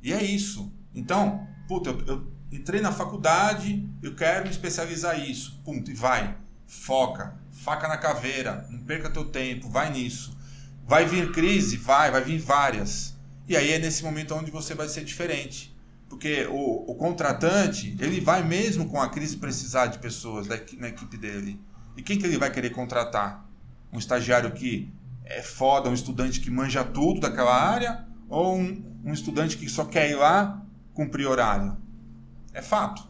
E 0.00 0.12
é 0.12 0.22
isso. 0.22 0.72
Então, 0.94 1.44
puta, 1.66 1.90
eu, 1.90 2.06
eu, 2.06 2.32
entrei 2.52 2.80
na 2.80 2.92
faculdade, 2.92 3.84
eu 4.00 4.14
quero 4.14 4.44
me 4.44 4.50
especializar 4.52 5.18
isso. 5.18 5.60
Ponto, 5.64 5.90
e 5.90 5.94
vai. 5.94 6.36
Foca. 6.68 7.36
Faca 7.50 7.88
na 7.88 7.96
caveira. 7.96 8.64
Não 8.70 8.78
perca 8.78 9.10
teu 9.10 9.24
tempo. 9.24 9.68
Vai 9.68 9.90
nisso. 9.90 10.38
Vai 10.86 11.04
vir 11.04 11.32
crise? 11.32 11.76
Vai, 11.78 12.12
vai 12.12 12.22
vir 12.22 12.38
várias. 12.38 13.16
E 13.48 13.56
aí 13.56 13.72
é 13.72 13.78
nesse 13.80 14.04
momento 14.04 14.32
onde 14.32 14.52
você 14.52 14.72
vai 14.72 14.88
ser 14.88 15.02
diferente. 15.02 15.76
Porque 16.08 16.46
o, 16.48 16.92
o 16.92 16.94
contratante, 16.94 17.96
ele 17.98 18.20
vai 18.20 18.44
mesmo 18.44 18.88
com 18.88 19.02
a 19.02 19.08
crise 19.08 19.38
precisar 19.38 19.88
de 19.88 19.98
pessoas 19.98 20.46
da, 20.46 20.60
na 20.78 20.90
equipe 20.90 21.16
dele. 21.16 21.60
E 21.96 22.02
quem 22.04 22.20
que 22.20 22.24
ele 22.24 22.38
vai 22.38 22.52
querer 22.52 22.70
contratar? 22.70 23.44
Um 23.92 23.98
estagiário 23.98 24.52
que 24.52 24.92
é 25.24 25.42
foda, 25.42 25.88
um 25.88 25.94
estudante 25.94 26.40
que 26.40 26.50
manja 26.50 26.84
tudo 26.84 27.20
daquela 27.20 27.54
área, 27.54 28.06
ou 28.28 28.56
um, 28.56 29.00
um 29.04 29.12
estudante 29.12 29.56
que 29.56 29.68
só 29.68 29.84
quer 29.84 30.10
ir 30.10 30.16
lá 30.16 30.62
cumprir 30.92 31.26
horário. 31.26 31.76
É 32.52 32.62
fato. 32.62 33.06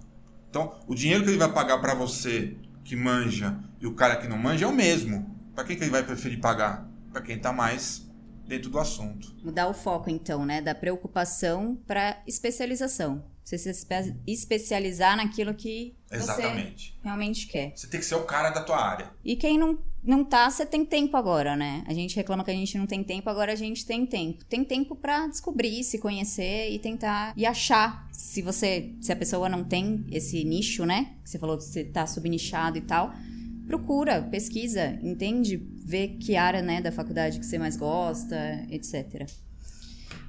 Então, 0.48 0.78
o 0.86 0.94
dinheiro 0.94 1.24
que 1.24 1.30
ele 1.30 1.38
vai 1.38 1.52
pagar 1.52 1.78
para 1.78 1.94
você 1.94 2.56
que 2.84 2.94
manja 2.94 3.58
e 3.80 3.86
o 3.86 3.94
cara 3.94 4.16
que 4.16 4.28
não 4.28 4.38
manja 4.38 4.64
é 4.64 4.68
o 4.68 4.72
mesmo. 4.72 5.34
Para 5.54 5.64
quem 5.64 5.76
que 5.76 5.82
ele 5.82 5.90
vai 5.90 6.02
preferir 6.02 6.40
pagar? 6.40 6.88
Para 7.12 7.22
quem 7.22 7.36
está 7.36 7.52
mais 7.52 8.08
dentro 8.46 8.70
do 8.70 8.78
assunto. 8.78 9.34
Mudar 9.42 9.68
o 9.68 9.74
foco, 9.74 10.10
então, 10.10 10.44
né? 10.44 10.60
Da 10.60 10.74
preocupação 10.74 11.76
para 11.86 12.22
especialização. 12.26 13.24
Você 13.44 13.58
se 13.58 13.68
espe 13.68 14.16
especializar 14.26 15.18
naquilo 15.18 15.52
que 15.52 15.94
Exatamente. 16.10 16.92
você 16.92 17.04
realmente 17.04 17.46
quer. 17.46 17.72
Você 17.76 17.86
tem 17.86 18.00
que 18.00 18.06
ser 18.06 18.14
o 18.14 18.24
cara 18.24 18.48
da 18.48 18.62
tua 18.62 18.82
área. 18.82 19.10
E 19.22 19.36
quem 19.36 19.58
não, 19.58 19.78
não 20.02 20.24
tá, 20.24 20.48
você 20.48 20.64
tem 20.64 20.82
tempo 20.82 21.14
agora, 21.14 21.54
né? 21.54 21.84
A 21.86 21.92
gente 21.92 22.16
reclama 22.16 22.42
que 22.42 22.50
a 22.50 22.54
gente 22.54 22.78
não 22.78 22.86
tem 22.86 23.04
tempo, 23.04 23.28
agora 23.28 23.52
a 23.52 23.56
gente 23.56 23.84
tem 23.84 24.06
tempo. 24.06 24.42
Tem 24.46 24.64
tempo 24.64 24.96
para 24.96 25.26
descobrir, 25.26 25.84
se 25.84 25.98
conhecer 25.98 26.70
e 26.70 26.78
tentar 26.78 27.34
e 27.36 27.44
achar. 27.44 28.08
Se 28.10 28.40
você, 28.40 28.94
se 29.02 29.12
a 29.12 29.16
pessoa 29.16 29.46
não 29.46 29.62
tem 29.62 30.06
esse 30.10 30.42
nicho, 30.42 30.86
né? 30.86 31.14
Você 31.22 31.38
falou 31.38 31.58
que 31.58 31.64
você 31.64 31.84
tá 31.84 32.06
subnichado 32.06 32.78
e 32.78 32.80
tal. 32.80 33.12
Procura, 33.66 34.22
pesquisa, 34.22 34.98
entende, 35.02 35.56
vê 35.84 36.08
que 36.08 36.36
área, 36.36 36.62
né, 36.62 36.82
da 36.82 36.92
faculdade 36.92 37.38
que 37.38 37.46
você 37.46 37.58
mais 37.58 37.76
gosta, 37.76 38.36
etc. 38.70 39.26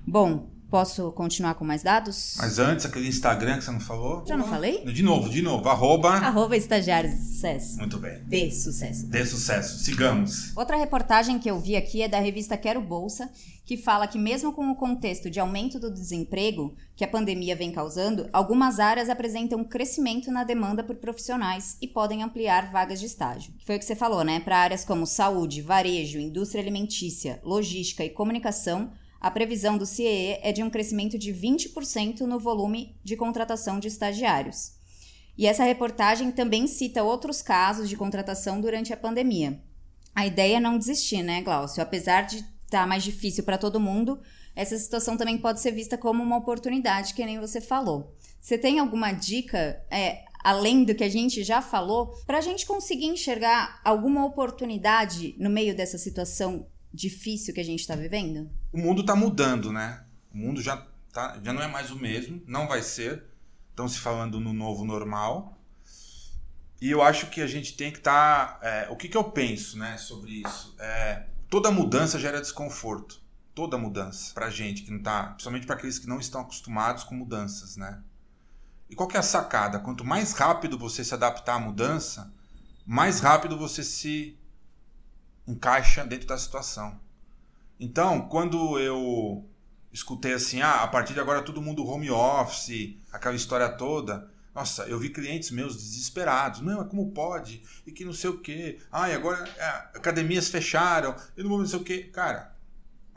Bom, 0.07 0.49
Posso 0.75 1.09
continuar 1.13 1.55
com 1.55 1.63
mais 1.63 1.83
dados? 1.83 2.35
Mas 2.37 2.59
antes, 2.59 2.85
aquele 2.85 3.07
Instagram 3.07 3.59
que 3.59 3.63
você 3.63 3.71
não 3.71 3.79
falou? 3.79 4.25
Já 4.27 4.35
não 4.35 4.45
falei? 4.45 4.83
De 4.83 5.03
novo, 5.03 5.29
de 5.29 5.41
novo. 5.41 5.69
Arroba... 5.69 6.09
Arroba 6.09 6.57
estagiários 6.57 7.13
de 7.13 7.23
sucesso. 7.27 7.77
Muito 7.77 7.97
bem. 7.97 8.21
De 8.25 8.51
sucesso. 8.51 9.07
De 9.07 9.25
sucesso. 9.25 9.79
Sigamos. 9.79 10.51
Outra 10.53 10.75
reportagem 10.75 11.39
que 11.39 11.49
eu 11.49 11.57
vi 11.61 11.77
aqui 11.77 12.01
é 12.01 12.09
da 12.09 12.19
revista 12.19 12.57
Quero 12.57 12.81
Bolsa, 12.81 13.29
que 13.63 13.77
fala 13.77 14.05
que 14.05 14.19
mesmo 14.19 14.51
com 14.51 14.69
o 14.69 14.75
contexto 14.75 15.29
de 15.29 15.39
aumento 15.39 15.79
do 15.79 15.89
desemprego 15.89 16.75
que 16.93 17.05
a 17.05 17.07
pandemia 17.07 17.55
vem 17.55 17.71
causando, 17.71 18.27
algumas 18.33 18.77
áreas 18.77 19.09
apresentam 19.09 19.63
crescimento 19.63 20.29
na 20.29 20.43
demanda 20.43 20.83
por 20.83 20.97
profissionais 20.97 21.77
e 21.81 21.87
podem 21.87 22.21
ampliar 22.21 22.69
vagas 22.69 22.99
de 22.99 23.05
estágio. 23.05 23.53
Foi 23.65 23.77
o 23.77 23.79
que 23.79 23.85
você 23.85 23.95
falou, 23.95 24.25
né? 24.25 24.41
Para 24.41 24.57
áreas 24.57 24.83
como 24.83 25.07
saúde, 25.07 25.61
varejo, 25.61 26.19
indústria 26.19 26.61
alimentícia, 26.61 27.39
logística 27.45 28.03
e 28.03 28.09
comunicação, 28.09 28.91
a 29.25 29.31
previsão 29.31 29.75
do 29.75 29.87
CIE 29.87 30.37
é 30.43 30.51
de 30.51 30.61
um 30.61 30.69
crescimento 30.69 31.17
de 31.17 31.33
20% 31.33 32.19
no 32.27 32.37
volume 32.37 32.95
de 33.03 33.17
contratação 33.17 33.79
de 33.79 33.87
estagiários. 33.87 34.73
E 35.35 35.47
essa 35.47 35.63
reportagem 35.63 36.31
também 36.31 36.67
cita 36.67 37.03
outros 37.03 37.41
casos 37.41 37.89
de 37.89 37.97
contratação 37.97 38.61
durante 38.61 38.93
a 38.93 38.97
pandemia. 38.97 39.59
A 40.13 40.27
ideia 40.27 40.57
é 40.57 40.59
não 40.59 40.77
desistir, 40.77 41.23
né, 41.23 41.41
Glaucio? 41.41 41.81
Apesar 41.81 42.21
de 42.21 42.35
estar 42.35 42.81
tá 42.81 42.85
mais 42.85 43.03
difícil 43.03 43.43
para 43.43 43.57
todo 43.57 43.79
mundo, 43.79 44.21
essa 44.55 44.77
situação 44.77 45.17
também 45.17 45.39
pode 45.39 45.59
ser 45.59 45.71
vista 45.71 45.97
como 45.97 46.21
uma 46.21 46.37
oportunidade, 46.37 47.15
que 47.15 47.25
nem 47.25 47.39
você 47.39 47.59
falou. 47.59 48.15
Você 48.39 48.59
tem 48.59 48.77
alguma 48.77 49.11
dica, 49.11 49.83
é, 49.89 50.23
além 50.43 50.83
do 50.83 50.93
que 50.93 51.03
a 51.03 51.09
gente 51.09 51.43
já 51.43 51.63
falou, 51.63 52.13
para 52.27 52.37
a 52.37 52.41
gente 52.41 52.63
conseguir 52.63 53.07
enxergar 53.07 53.81
alguma 53.83 54.23
oportunidade 54.23 55.33
no 55.39 55.49
meio 55.49 55.75
dessa 55.75 55.97
situação 55.97 56.67
difícil 56.95 57.53
que 57.53 57.59
a 57.59 57.65
gente 57.65 57.81
está 57.81 57.95
vivendo? 57.95 58.49
O 58.75 58.77
mundo 58.77 58.99
está 58.99 59.15
mudando, 59.15 59.71
né? 59.71 60.03
O 60.33 60.37
mundo 60.37 60.61
já, 60.61 60.85
tá, 61.13 61.39
já 61.41 61.53
não 61.53 61.61
é 61.61 61.67
mais 61.67 61.91
o 61.91 61.95
mesmo, 61.95 62.43
não 62.45 62.67
vai 62.67 62.81
ser. 62.81 63.23
Estão 63.69 63.87
se 63.87 63.99
falando 63.99 64.37
no 64.37 64.51
novo 64.51 64.83
normal. 64.83 65.57
E 66.81 66.91
eu 66.91 67.01
acho 67.01 67.27
que 67.27 67.39
a 67.39 67.47
gente 67.47 67.77
tem 67.77 67.89
que 67.89 67.99
estar. 67.99 68.59
Tá, 68.59 68.67
é, 68.67 68.89
o 68.89 68.97
que, 68.97 69.07
que 69.07 69.15
eu 69.15 69.23
penso 69.23 69.77
né, 69.77 69.97
sobre 69.97 70.41
isso? 70.45 70.75
É, 70.77 71.25
toda 71.49 71.71
mudança 71.71 72.19
gera 72.19 72.41
desconforto. 72.41 73.21
Toda 73.53 73.77
mudança. 73.77 74.33
Pra 74.33 74.49
gente 74.49 74.81
que 74.81 74.91
não 74.91 75.01
tá. 75.01 75.27
Principalmente 75.27 75.65
para 75.65 75.77
aqueles 75.77 75.97
que 75.97 76.07
não 76.07 76.19
estão 76.19 76.41
acostumados 76.41 77.05
com 77.05 77.15
mudanças, 77.15 77.77
né? 77.77 78.03
E 78.89 78.95
qual 78.95 79.07
que 79.07 79.15
é 79.15 79.21
a 79.21 79.23
sacada? 79.23 79.79
Quanto 79.79 80.03
mais 80.03 80.33
rápido 80.33 80.77
você 80.77 81.01
se 81.01 81.13
adaptar 81.13 81.55
à 81.55 81.59
mudança, 81.59 82.29
mais 82.85 83.21
rápido 83.21 83.57
você 83.57 83.85
se 83.85 84.37
encaixa 85.47 86.03
dentro 86.05 86.27
da 86.27 86.37
situação. 86.37 87.04
Então, 87.79 88.27
quando 88.27 88.79
eu 88.79 89.47
escutei 89.91 90.33
assim, 90.33 90.61
ah, 90.61 90.83
a 90.83 90.87
partir 90.87 91.13
de 91.13 91.19
agora 91.19 91.41
todo 91.41 91.61
mundo 91.61 91.85
home 91.85 92.09
office, 92.09 92.97
aquela 93.11 93.35
história 93.35 93.69
toda, 93.69 94.29
nossa, 94.55 94.83
eu 94.83 94.97
vi 94.97 95.09
clientes 95.09 95.51
meus 95.51 95.75
desesperados. 95.75 96.61
Não, 96.61 96.81
é 96.81 96.85
como 96.85 97.11
pode? 97.11 97.61
E 97.85 97.91
que 97.91 98.05
não 98.05 98.13
sei 98.13 98.29
o 98.29 98.37
quê. 98.37 98.79
Ah, 98.89 99.09
e 99.09 99.13
agora 99.13 99.43
é, 99.57 99.67
academias 99.97 100.47
fecharam. 100.47 101.13
E 101.35 101.43
não 101.43 101.49
vou 101.49 101.59
não 101.59 101.65
sei 101.65 101.77
o 101.77 101.83
quê. 101.83 102.03
Cara, 102.03 102.55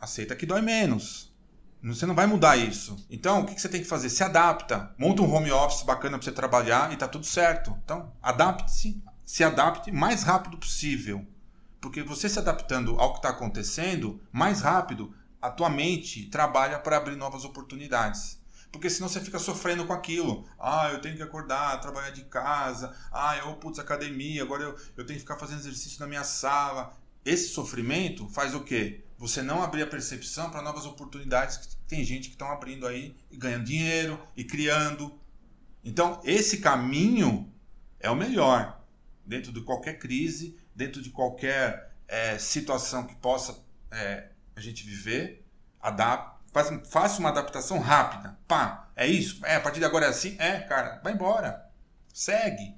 aceita 0.01 0.35
que 0.35 0.45
dói 0.45 0.61
menos. 0.61 1.33
Você 1.81 2.05
não 2.07 2.15
vai 2.17 2.27
mudar 2.27 2.57
isso. 2.57 3.07
Então, 3.09 3.43
o 3.43 3.47
que 3.47 3.61
você 3.61 3.69
tem 3.69 3.81
que 3.81 3.87
fazer? 3.87 4.11
Se 4.11 4.25
adapta. 4.25 4.93
Monta 4.99 5.23
um 5.23 5.33
home 5.33 5.53
office 5.53 5.85
bacana 5.85 6.19
para 6.19 6.25
você 6.25 6.33
trabalhar 6.33 6.93
e 6.93 6.97
tá 6.97 7.07
tudo 7.07 7.25
certo. 7.25 7.73
Então, 7.85 8.13
adapte-se, 8.21 9.01
se 9.25 9.45
adapte 9.45 9.93
mais 9.93 10.25
rápido 10.25 10.59
possível. 10.59 11.25
Porque 11.81 12.03
você 12.03 12.29
se 12.29 12.39
adaptando 12.39 12.99
ao 12.99 13.13
que 13.13 13.19
está 13.19 13.31
acontecendo, 13.31 14.21
mais 14.33 14.61
rápido, 14.61 15.15
a 15.41 15.51
tua 15.51 15.71
mente 15.71 16.27
trabalha 16.27 16.79
para 16.79 16.97
abrir 16.97 17.17
novas 17.17 17.45
oportunidades. 17.45 18.39
Porque 18.71 18.91
senão 18.91 19.09
você 19.09 19.21
fica 19.21 19.39
sofrendo 19.39 19.87
com 19.87 19.93
aquilo. 19.93 20.47
Ah, 20.59 20.91
eu 20.93 21.01
tenho 21.01 21.17
que 21.17 21.23
acordar, 21.23 21.81
trabalhar 21.81 22.11
de 22.11 22.25
casa. 22.25 22.95
Ah, 23.11 23.37
eu, 23.39 23.55
putz, 23.55 23.79
academia, 23.79 24.43
agora 24.43 24.65
eu, 24.65 24.77
eu 24.97 25.07
tenho 25.07 25.19
que 25.19 25.21
ficar 25.21 25.39
fazendo 25.39 25.61
exercício 25.61 26.01
na 26.01 26.07
minha 26.07 26.25
sala. 26.25 26.93
Esse 27.25 27.49
sofrimento 27.49 28.29
faz 28.29 28.55
o 28.55 28.61
quê? 28.61 29.05
Você 29.17 29.43
não 29.43 29.63
abrir 29.63 29.83
a 29.83 29.87
percepção 29.87 30.51
para 30.51 30.63
novas 30.63 30.85
oportunidades 30.85 31.57
que 31.57 31.77
tem 31.89 32.05
gente 32.05 32.29
que 32.29 32.35
estão 32.35 32.51
abrindo 32.51 32.87
aí 32.87 33.17
e 33.31 33.37
ganhando 33.37 33.65
dinheiro 33.65 34.21
e 34.37 34.45
criando. 34.45 35.19
Então, 35.83 36.21
esse 36.25 36.59
caminho 36.59 37.53
é 37.99 38.11
o 38.11 38.17
melhor 38.17 38.78
dentro 39.29 39.53
de 39.53 39.61
qualquer 39.61 39.99
crise, 39.99 40.59
dentro 40.75 41.01
de 41.01 41.11
qualquer 41.11 41.93
é, 42.09 42.39
situação 42.39 43.07
que 43.07 43.15
possa 43.17 43.63
é, 43.91 44.31
a 44.57 44.61
gente 44.61 44.85
viver. 44.85 45.45
Adapta, 45.81 46.37
faz, 46.53 46.89
faça 46.89 47.21
uma 47.21 47.29
adaptação 47.29 47.79
rápida. 47.79 48.37
Pá, 48.49 48.91
é 48.97 49.07
isso? 49.07 49.45
É, 49.45 49.57
a 49.57 49.61
partir 49.61 49.79
de 49.79 49.85
agora 49.85 50.07
é 50.07 50.09
assim? 50.09 50.35
É, 50.39 50.59
cara, 50.61 51.01
vai 51.05 51.13
embora. 51.13 51.71
Segue. 52.13 52.75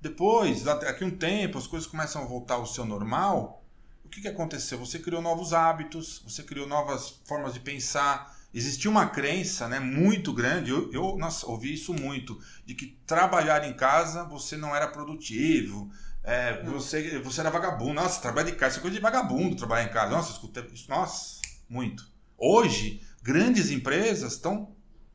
Depois, 0.00 0.62
daqui 0.62 1.04
um 1.04 1.10
tempo, 1.10 1.58
as 1.58 1.66
coisas 1.66 1.88
começam 1.88 2.22
a 2.22 2.26
voltar 2.26 2.54
ao 2.54 2.66
seu 2.66 2.84
normal 2.84 3.64
o 4.06 4.08
que, 4.08 4.20
que 4.20 4.28
aconteceu? 4.28 4.78
Você 4.78 5.00
criou 5.00 5.20
novos 5.20 5.52
hábitos, 5.52 6.22
você 6.24 6.42
criou 6.44 6.66
novas 6.66 7.20
formas 7.24 7.52
de 7.52 7.60
pensar. 7.60 8.35
Existia 8.54 8.90
uma 8.90 9.06
crença 9.06 9.68
né, 9.68 9.78
muito 9.78 10.32
grande, 10.32 10.70
eu, 10.70 10.90
eu 10.92 11.16
nossa, 11.18 11.46
ouvi 11.46 11.74
isso 11.74 11.92
muito, 11.92 12.38
de 12.64 12.74
que 12.74 12.98
trabalhar 13.06 13.68
em 13.68 13.74
casa 13.74 14.24
você 14.24 14.56
não 14.56 14.74
era 14.74 14.88
produtivo, 14.88 15.90
é, 16.26 16.62
você, 16.64 17.18
você 17.20 17.40
era 17.40 17.50
vagabundo. 17.50 17.94
Nossa, 17.94 18.20
trabalhar 18.20 18.50
de 18.50 18.56
casa, 18.56 18.72
isso 18.72 18.78
é 18.78 18.82
coisa 18.82 18.96
de 18.96 19.02
vagabundo 19.02 19.56
trabalhar 19.56 19.84
em 19.84 19.92
casa. 19.92 20.10
Nossa, 20.10 20.32
escutei 20.32 20.64
isso, 20.72 20.90
nossa, 20.90 21.40
muito. 21.68 22.10
Hoje, 22.36 23.00
grandes 23.22 23.70
empresas 23.70 24.32
estão 24.32 24.74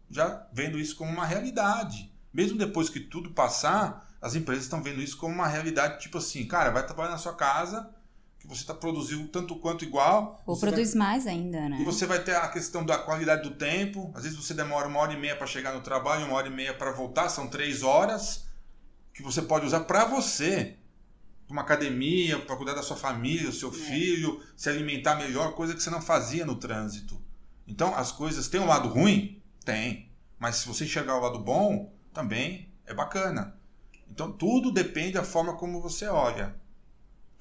já 0.09 0.47
vendo 0.53 0.79
isso 0.79 0.95
como 0.95 1.11
uma 1.11 1.25
realidade. 1.25 2.11
Mesmo 2.33 2.57
depois 2.57 2.89
que 2.89 2.99
tudo 2.99 3.31
passar, 3.31 4.09
as 4.21 4.35
empresas 4.35 4.63
estão 4.63 4.81
vendo 4.81 5.01
isso 5.01 5.17
como 5.17 5.33
uma 5.33 5.47
realidade, 5.47 5.99
tipo 5.99 6.17
assim, 6.17 6.45
cara, 6.45 6.69
vai 6.69 6.85
trabalhar 6.85 7.11
na 7.11 7.17
sua 7.17 7.33
casa, 7.33 7.89
que 8.41 8.47
você 8.47 8.61
está 8.61 8.73
produzindo 8.73 9.27
tanto 9.27 9.55
quanto 9.57 9.85
igual. 9.85 10.41
Ou 10.47 10.57
produz 10.57 10.95
vai... 10.95 10.97
mais 10.97 11.27
ainda, 11.27 11.69
né? 11.69 11.77
E 11.79 11.85
você 11.85 12.07
vai 12.07 12.23
ter 12.23 12.35
a 12.35 12.47
questão 12.47 12.83
da 12.83 12.97
qualidade 12.97 13.43
do 13.43 13.51
tempo. 13.51 14.11
Às 14.15 14.23
vezes 14.23 14.37
você 14.37 14.51
demora 14.55 14.87
uma 14.87 14.99
hora 14.99 15.13
e 15.13 15.17
meia 15.17 15.35
para 15.35 15.45
chegar 15.45 15.75
no 15.75 15.81
trabalho, 15.81 16.25
uma 16.25 16.35
hora 16.35 16.47
e 16.47 16.51
meia 16.51 16.73
para 16.73 16.91
voltar, 16.91 17.29
são 17.29 17.47
três 17.47 17.83
horas 17.83 18.47
que 19.13 19.21
você 19.21 19.43
pode 19.43 19.67
usar 19.67 19.81
para 19.81 20.05
você. 20.05 20.75
Uma 21.47 21.61
academia, 21.61 22.39
para 22.39 22.55
cuidar 22.55 22.73
da 22.73 22.81
sua 22.81 22.97
família, 22.97 23.45
do 23.45 23.55
seu 23.55 23.69
é. 23.69 23.73
filho, 23.73 24.41
se 24.57 24.69
alimentar 24.69 25.15
melhor, 25.15 25.53
coisa 25.53 25.75
que 25.75 25.83
você 25.83 25.91
não 25.91 26.01
fazia 26.01 26.43
no 26.43 26.55
trânsito. 26.55 27.21
Então, 27.67 27.93
as 27.95 28.11
coisas 28.11 28.47
têm 28.47 28.59
um 28.59 28.65
lado 28.65 28.87
ruim? 28.89 29.39
Tem. 29.63 30.09
Mas 30.39 30.55
se 30.55 30.67
você 30.67 30.85
enxergar 30.85 31.15
o 31.15 31.21
lado 31.21 31.37
bom, 31.37 31.93
também 32.11 32.73
é 32.87 32.93
bacana. 32.93 33.55
Então, 34.09 34.31
tudo 34.31 34.71
depende 34.71 35.11
da 35.11 35.23
forma 35.23 35.55
como 35.57 35.79
você 35.79 36.07
olha. 36.07 36.55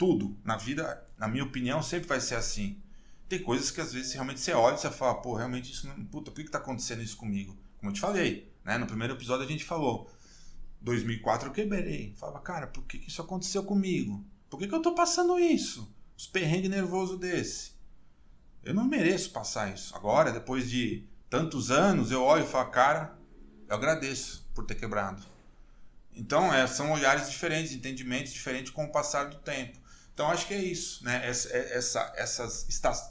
Tudo 0.01 0.35
na 0.43 0.57
vida, 0.57 1.07
na 1.19 1.29
minha 1.29 1.45
opinião, 1.45 1.83
sempre 1.83 2.09
vai 2.09 2.23
ser 2.23 2.37
assim. 2.37 2.81
Tem 3.29 3.39
coisas 3.39 3.71
que 3.71 3.83
às 3.83 3.93
vezes 3.93 4.15
realmente 4.15 4.41
você 4.41 4.55
olha 4.55 4.75
e 4.75 4.79
você 4.79 4.91
fala, 4.91 5.21
pô, 5.21 5.35
realmente 5.35 5.71
isso 5.71 5.87
não. 5.87 6.03
Puta, 6.07 6.31
por 6.31 6.39
que, 6.39 6.45
que 6.45 6.51
tá 6.51 6.57
acontecendo 6.57 7.03
isso 7.03 7.19
comigo? 7.19 7.55
Como 7.77 7.91
eu 7.91 7.95
te 7.95 8.01
falei, 8.01 8.51
né? 8.65 8.79
No 8.79 8.87
primeiro 8.87 9.13
episódio 9.13 9.45
a 9.45 9.47
gente 9.47 9.63
falou. 9.63 10.11
2004 10.81 11.49
eu 11.49 11.53
quebrei. 11.53 12.15
Falava, 12.17 12.41
cara, 12.41 12.67
por 12.67 12.83
que, 12.85 12.99
que 12.99 13.11
isso 13.11 13.21
aconteceu 13.21 13.63
comigo? 13.63 14.25
Por 14.49 14.59
que, 14.59 14.69
que 14.69 14.75
eu 14.75 14.81
tô 14.81 14.95
passando 14.95 15.39
isso? 15.39 15.95
Os 16.17 16.27
perrengues 16.27 16.71
nervoso 16.71 17.19
desse. 17.19 17.73
Eu 18.65 18.73
não 18.73 18.87
mereço 18.87 19.31
passar 19.33 19.71
isso. 19.75 19.95
Agora, 19.95 20.33
depois 20.33 20.71
de 20.71 21.07
tantos 21.29 21.71
anos, 21.71 22.11
eu 22.11 22.23
olho 22.23 22.45
e 22.45 22.49
falo, 22.49 22.71
cara, 22.71 23.19
eu 23.69 23.77
agradeço 23.77 24.49
por 24.55 24.65
ter 24.65 24.77
quebrado. 24.77 25.23
Então, 26.17 26.51
é, 26.55 26.67
são 26.67 26.91
olhares 26.91 27.31
diferentes, 27.31 27.75
entendimentos 27.75 28.33
diferentes 28.33 28.73
com 28.73 28.85
o 28.85 28.91
passar 28.91 29.25
do 29.25 29.37
tempo. 29.37 29.79
Então 30.21 30.31
acho 30.31 30.47
que 30.47 30.53
é 30.53 30.63
isso, 30.63 31.03
né? 31.03 31.27
Essa, 31.27 31.49
é, 31.49 31.79
essa, 31.79 32.13
essas 32.15 32.67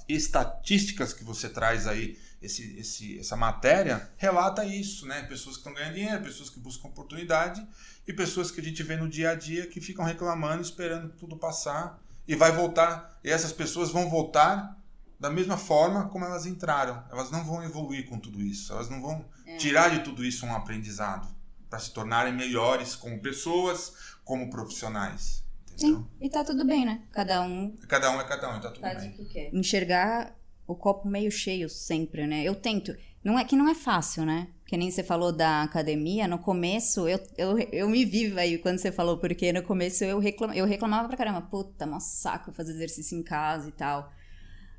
estatísticas 0.07 1.11
que 1.11 1.23
você 1.23 1.49
traz 1.49 1.87
aí, 1.87 2.19
esse, 2.39 2.77
esse, 2.77 3.17
essa 3.17 3.35
matéria, 3.35 4.11
relata 4.15 4.63
isso, 4.63 5.07
né? 5.07 5.23
Pessoas 5.23 5.55
que 5.55 5.61
estão 5.61 5.73
ganhando 5.73 5.95
dinheiro, 5.95 6.21
pessoas 6.21 6.51
que 6.51 6.59
buscam 6.59 6.87
oportunidade 6.87 7.67
e 8.07 8.13
pessoas 8.13 8.51
que 8.51 8.61
a 8.61 8.63
gente 8.63 8.83
vê 8.83 8.95
no 8.95 9.09
dia 9.09 9.31
a 9.31 9.35
dia 9.35 9.65
que 9.65 9.81
ficam 9.81 10.05
reclamando, 10.05 10.61
esperando 10.61 11.09
tudo 11.13 11.35
passar 11.35 11.99
e 12.27 12.35
vai 12.35 12.51
voltar. 12.51 13.19
E 13.23 13.31
essas 13.31 13.51
pessoas 13.51 13.89
vão 13.89 14.07
voltar 14.07 14.77
da 15.19 15.31
mesma 15.31 15.57
forma 15.57 16.09
como 16.09 16.25
elas 16.25 16.45
entraram. 16.45 17.03
Elas 17.11 17.31
não 17.31 17.43
vão 17.43 17.63
evoluir 17.63 18.07
com 18.07 18.19
tudo 18.19 18.39
isso. 18.39 18.71
Elas 18.71 18.87
não 18.87 19.01
vão 19.01 19.25
é. 19.47 19.57
tirar 19.57 19.89
de 19.89 20.03
tudo 20.03 20.23
isso 20.23 20.45
um 20.45 20.55
aprendizado 20.55 21.27
para 21.67 21.79
se 21.79 21.91
tornarem 21.91 22.35
melhores 22.35 22.95
como 22.95 23.19
pessoas, 23.19 23.95
como 24.23 24.51
profissionais. 24.51 25.48
Sim, 25.79 26.05
e 26.21 26.29
tá 26.29 26.43
tudo 26.43 26.65
bem, 26.65 26.85
né? 26.85 27.03
Cada 27.11 27.41
um. 27.41 27.75
Cada 27.87 28.11
um 28.11 28.19
é 28.19 28.23
cada 28.23 28.55
um, 28.55 28.59
tá 28.59 28.69
tudo 28.69 28.81
faz 28.81 29.01
bem. 29.01 29.11
o 29.11 29.13
que 29.13 29.25
quer. 29.25 29.53
Enxergar 29.53 30.35
o 30.67 30.75
copo 30.75 31.07
meio 31.07 31.31
cheio 31.31 31.69
sempre, 31.69 32.27
né? 32.27 32.43
Eu 32.43 32.55
tento. 32.55 32.95
Não 33.23 33.37
é 33.37 33.43
que 33.43 33.55
não 33.55 33.67
é 33.67 33.75
fácil, 33.75 34.25
né? 34.25 34.47
Que 34.65 34.77
nem 34.77 34.91
você 34.91 35.03
falou 35.03 35.31
da 35.31 35.63
academia, 35.63 36.27
no 36.27 36.37
começo 36.37 37.07
eu, 37.07 37.19
eu, 37.37 37.57
eu 37.57 37.89
me 37.89 38.05
vi 38.05 38.37
aí 38.39 38.57
quando 38.59 38.77
você 38.77 38.91
falou, 38.91 39.17
porque 39.17 39.51
no 39.51 39.63
começo 39.63 40.03
eu, 40.03 40.19
reclam, 40.19 40.53
eu 40.53 40.65
reclamava 40.65 41.07
pra 41.07 41.17
caramba, 41.17 41.41
puta, 41.41 41.87
mó 41.87 41.99
saco 41.99 42.51
fazer 42.51 42.73
exercício 42.73 43.17
em 43.17 43.23
casa 43.23 43.67
e 43.67 43.71
tal. 43.71 44.11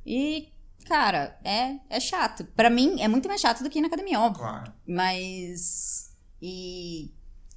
E, 0.07 0.49
cara, 0.87 1.39
é, 1.45 1.77
é 1.91 1.99
chato. 1.99 2.45
Para 2.45 2.71
mim 2.71 3.01
é 3.01 3.09
muito 3.09 3.29
mais 3.29 3.41
chato 3.41 3.63
do 3.63 3.69
que 3.69 3.79
ir 3.79 3.83
na 3.83 3.89
academia, 3.89 4.21
óbvio. 4.21 4.43
Claro. 4.43 4.73
Mas. 4.87 6.17
E. 6.41 7.13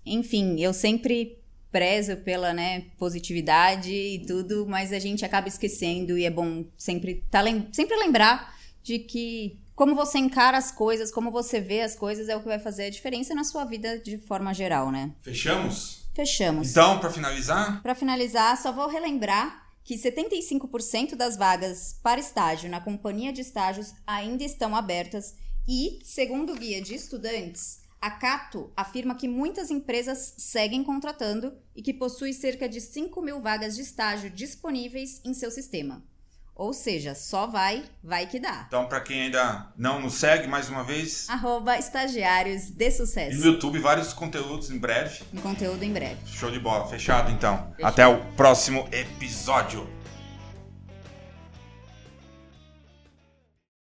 Enfim, 0.05 0.59
eu 0.59 0.73
sempre 0.73 1.42
prezo 1.73 2.17
pela 2.17 2.53
né, 2.53 2.85
positividade 2.99 3.91
e 3.91 4.23
tudo, 4.27 4.67
mas 4.67 4.93
a 4.93 4.99
gente 4.99 5.25
acaba 5.25 5.47
esquecendo 5.47 6.15
e 6.15 6.23
é 6.23 6.29
bom 6.29 6.63
sempre, 6.77 7.25
tá, 7.31 7.41
sempre 7.71 7.97
lembrar 7.97 8.55
de 8.83 8.99
que 8.99 9.59
como 9.75 9.95
você 9.95 10.19
encara 10.19 10.55
as 10.55 10.71
coisas, 10.71 11.11
como 11.11 11.31
você 11.31 11.59
vê 11.59 11.81
as 11.81 11.95
coisas 11.95 12.29
é 12.29 12.35
o 12.35 12.41
que 12.41 12.47
vai 12.47 12.59
fazer 12.59 12.85
a 12.85 12.89
diferença 12.91 13.33
na 13.33 13.43
sua 13.43 13.65
vida 13.65 13.97
de 13.97 14.19
forma 14.19 14.53
geral, 14.53 14.91
né? 14.91 15.11
Fechamos? 15.23 16.05
Fechamos. 16.13 16.69
Então, 16.69 16.99
para 16.99 17.09
finalizar? 17.09 17.81
Para 17.81 17.95
finalizar, 17.95 18.55
só 18.61 18.71
vou 18.71 18.87
relembrar 18.87 19.63
que 19.83 19.95
75% 19.95 21.15
das 21.15 21.35
vagas 21.35 21.99
para 22.03 22.19
estágio 22.19 22.69
na 22.69 22.79
companhia 22.79 23.33
de 23.33 23.41
estágios 23.41 23.95
ainda 24.05 24.43
estão 24.43 24.75
abertas 24.75 25.35
e, 25.67 25.99
segundo 26.03 26.53
o 26.53 26.55
guia 26.55 26.79
de 26.79 26.93
estudantes, 26.93 27.82
a 28.03 28.11
Cato 28.11 28.69
afirma 28.75 29.15
que 29.15 29.29
muitas 29.29 29.71
empresas 29.71 30.33
seguem 30.37 30.83
contratando 30.83 31.53
e 31.73 31.81
que 31.81 31.93
possui 31.93 32.33
cerca 32.33 32.67
de 32.67 32.81
5 32.81 33.21
mil 33.21 33.39
vagas 33.39 33.77
de 33.77 33.81
estágio 33.81 34.29
disponíveis 34.29 35.21
em 35.23 35.33
seu 35.33 35.49
sistema. 35.49 36.03
Ou 36.53 36.73
seja, 36.73 37.15
só 37.15 37.47
vai, 37.47 37.81
vai 38.03 38.27
que 38.27 38.41
dá. 38.41 38.65
Então, 38.67 38.87
para 38.87 38.99
quem 38.99 39.21
ainda 39.21 39.71
não 39.77 40.01
nos 40.01 40.15
segue, 40.15 40.49
mais 40.49 40.67
uma 40.67 40.83
vez... 40.83 41.29
Arroba 41.29 41.77
estagiários 41.79 42.69
de 42.71 42.91
sucesso. 42.91 43.37
E 43.37 43.39
no 43.39 43.53
YouTube, 43.53 43.79
vários 43.79 44.11
conteúdos 44.11 44.69
em 44.69 44.77
breve. 44.77 45.23
Um 45.33 45.39
conteúdo 45.39 45.81
em 45.83 45.93
breve. 45.93 46.19
Show 46.25 46.51
de 46.51 46.59
bola. 46.59 46.85
Fechado, 46.89 47.31
então. 47.31 47.71
Fechado. 47.73 47.89
Até 47.89 48.05
o 48.05 48.19
próximo 48.33 48.85
episódio. 48.91 49.87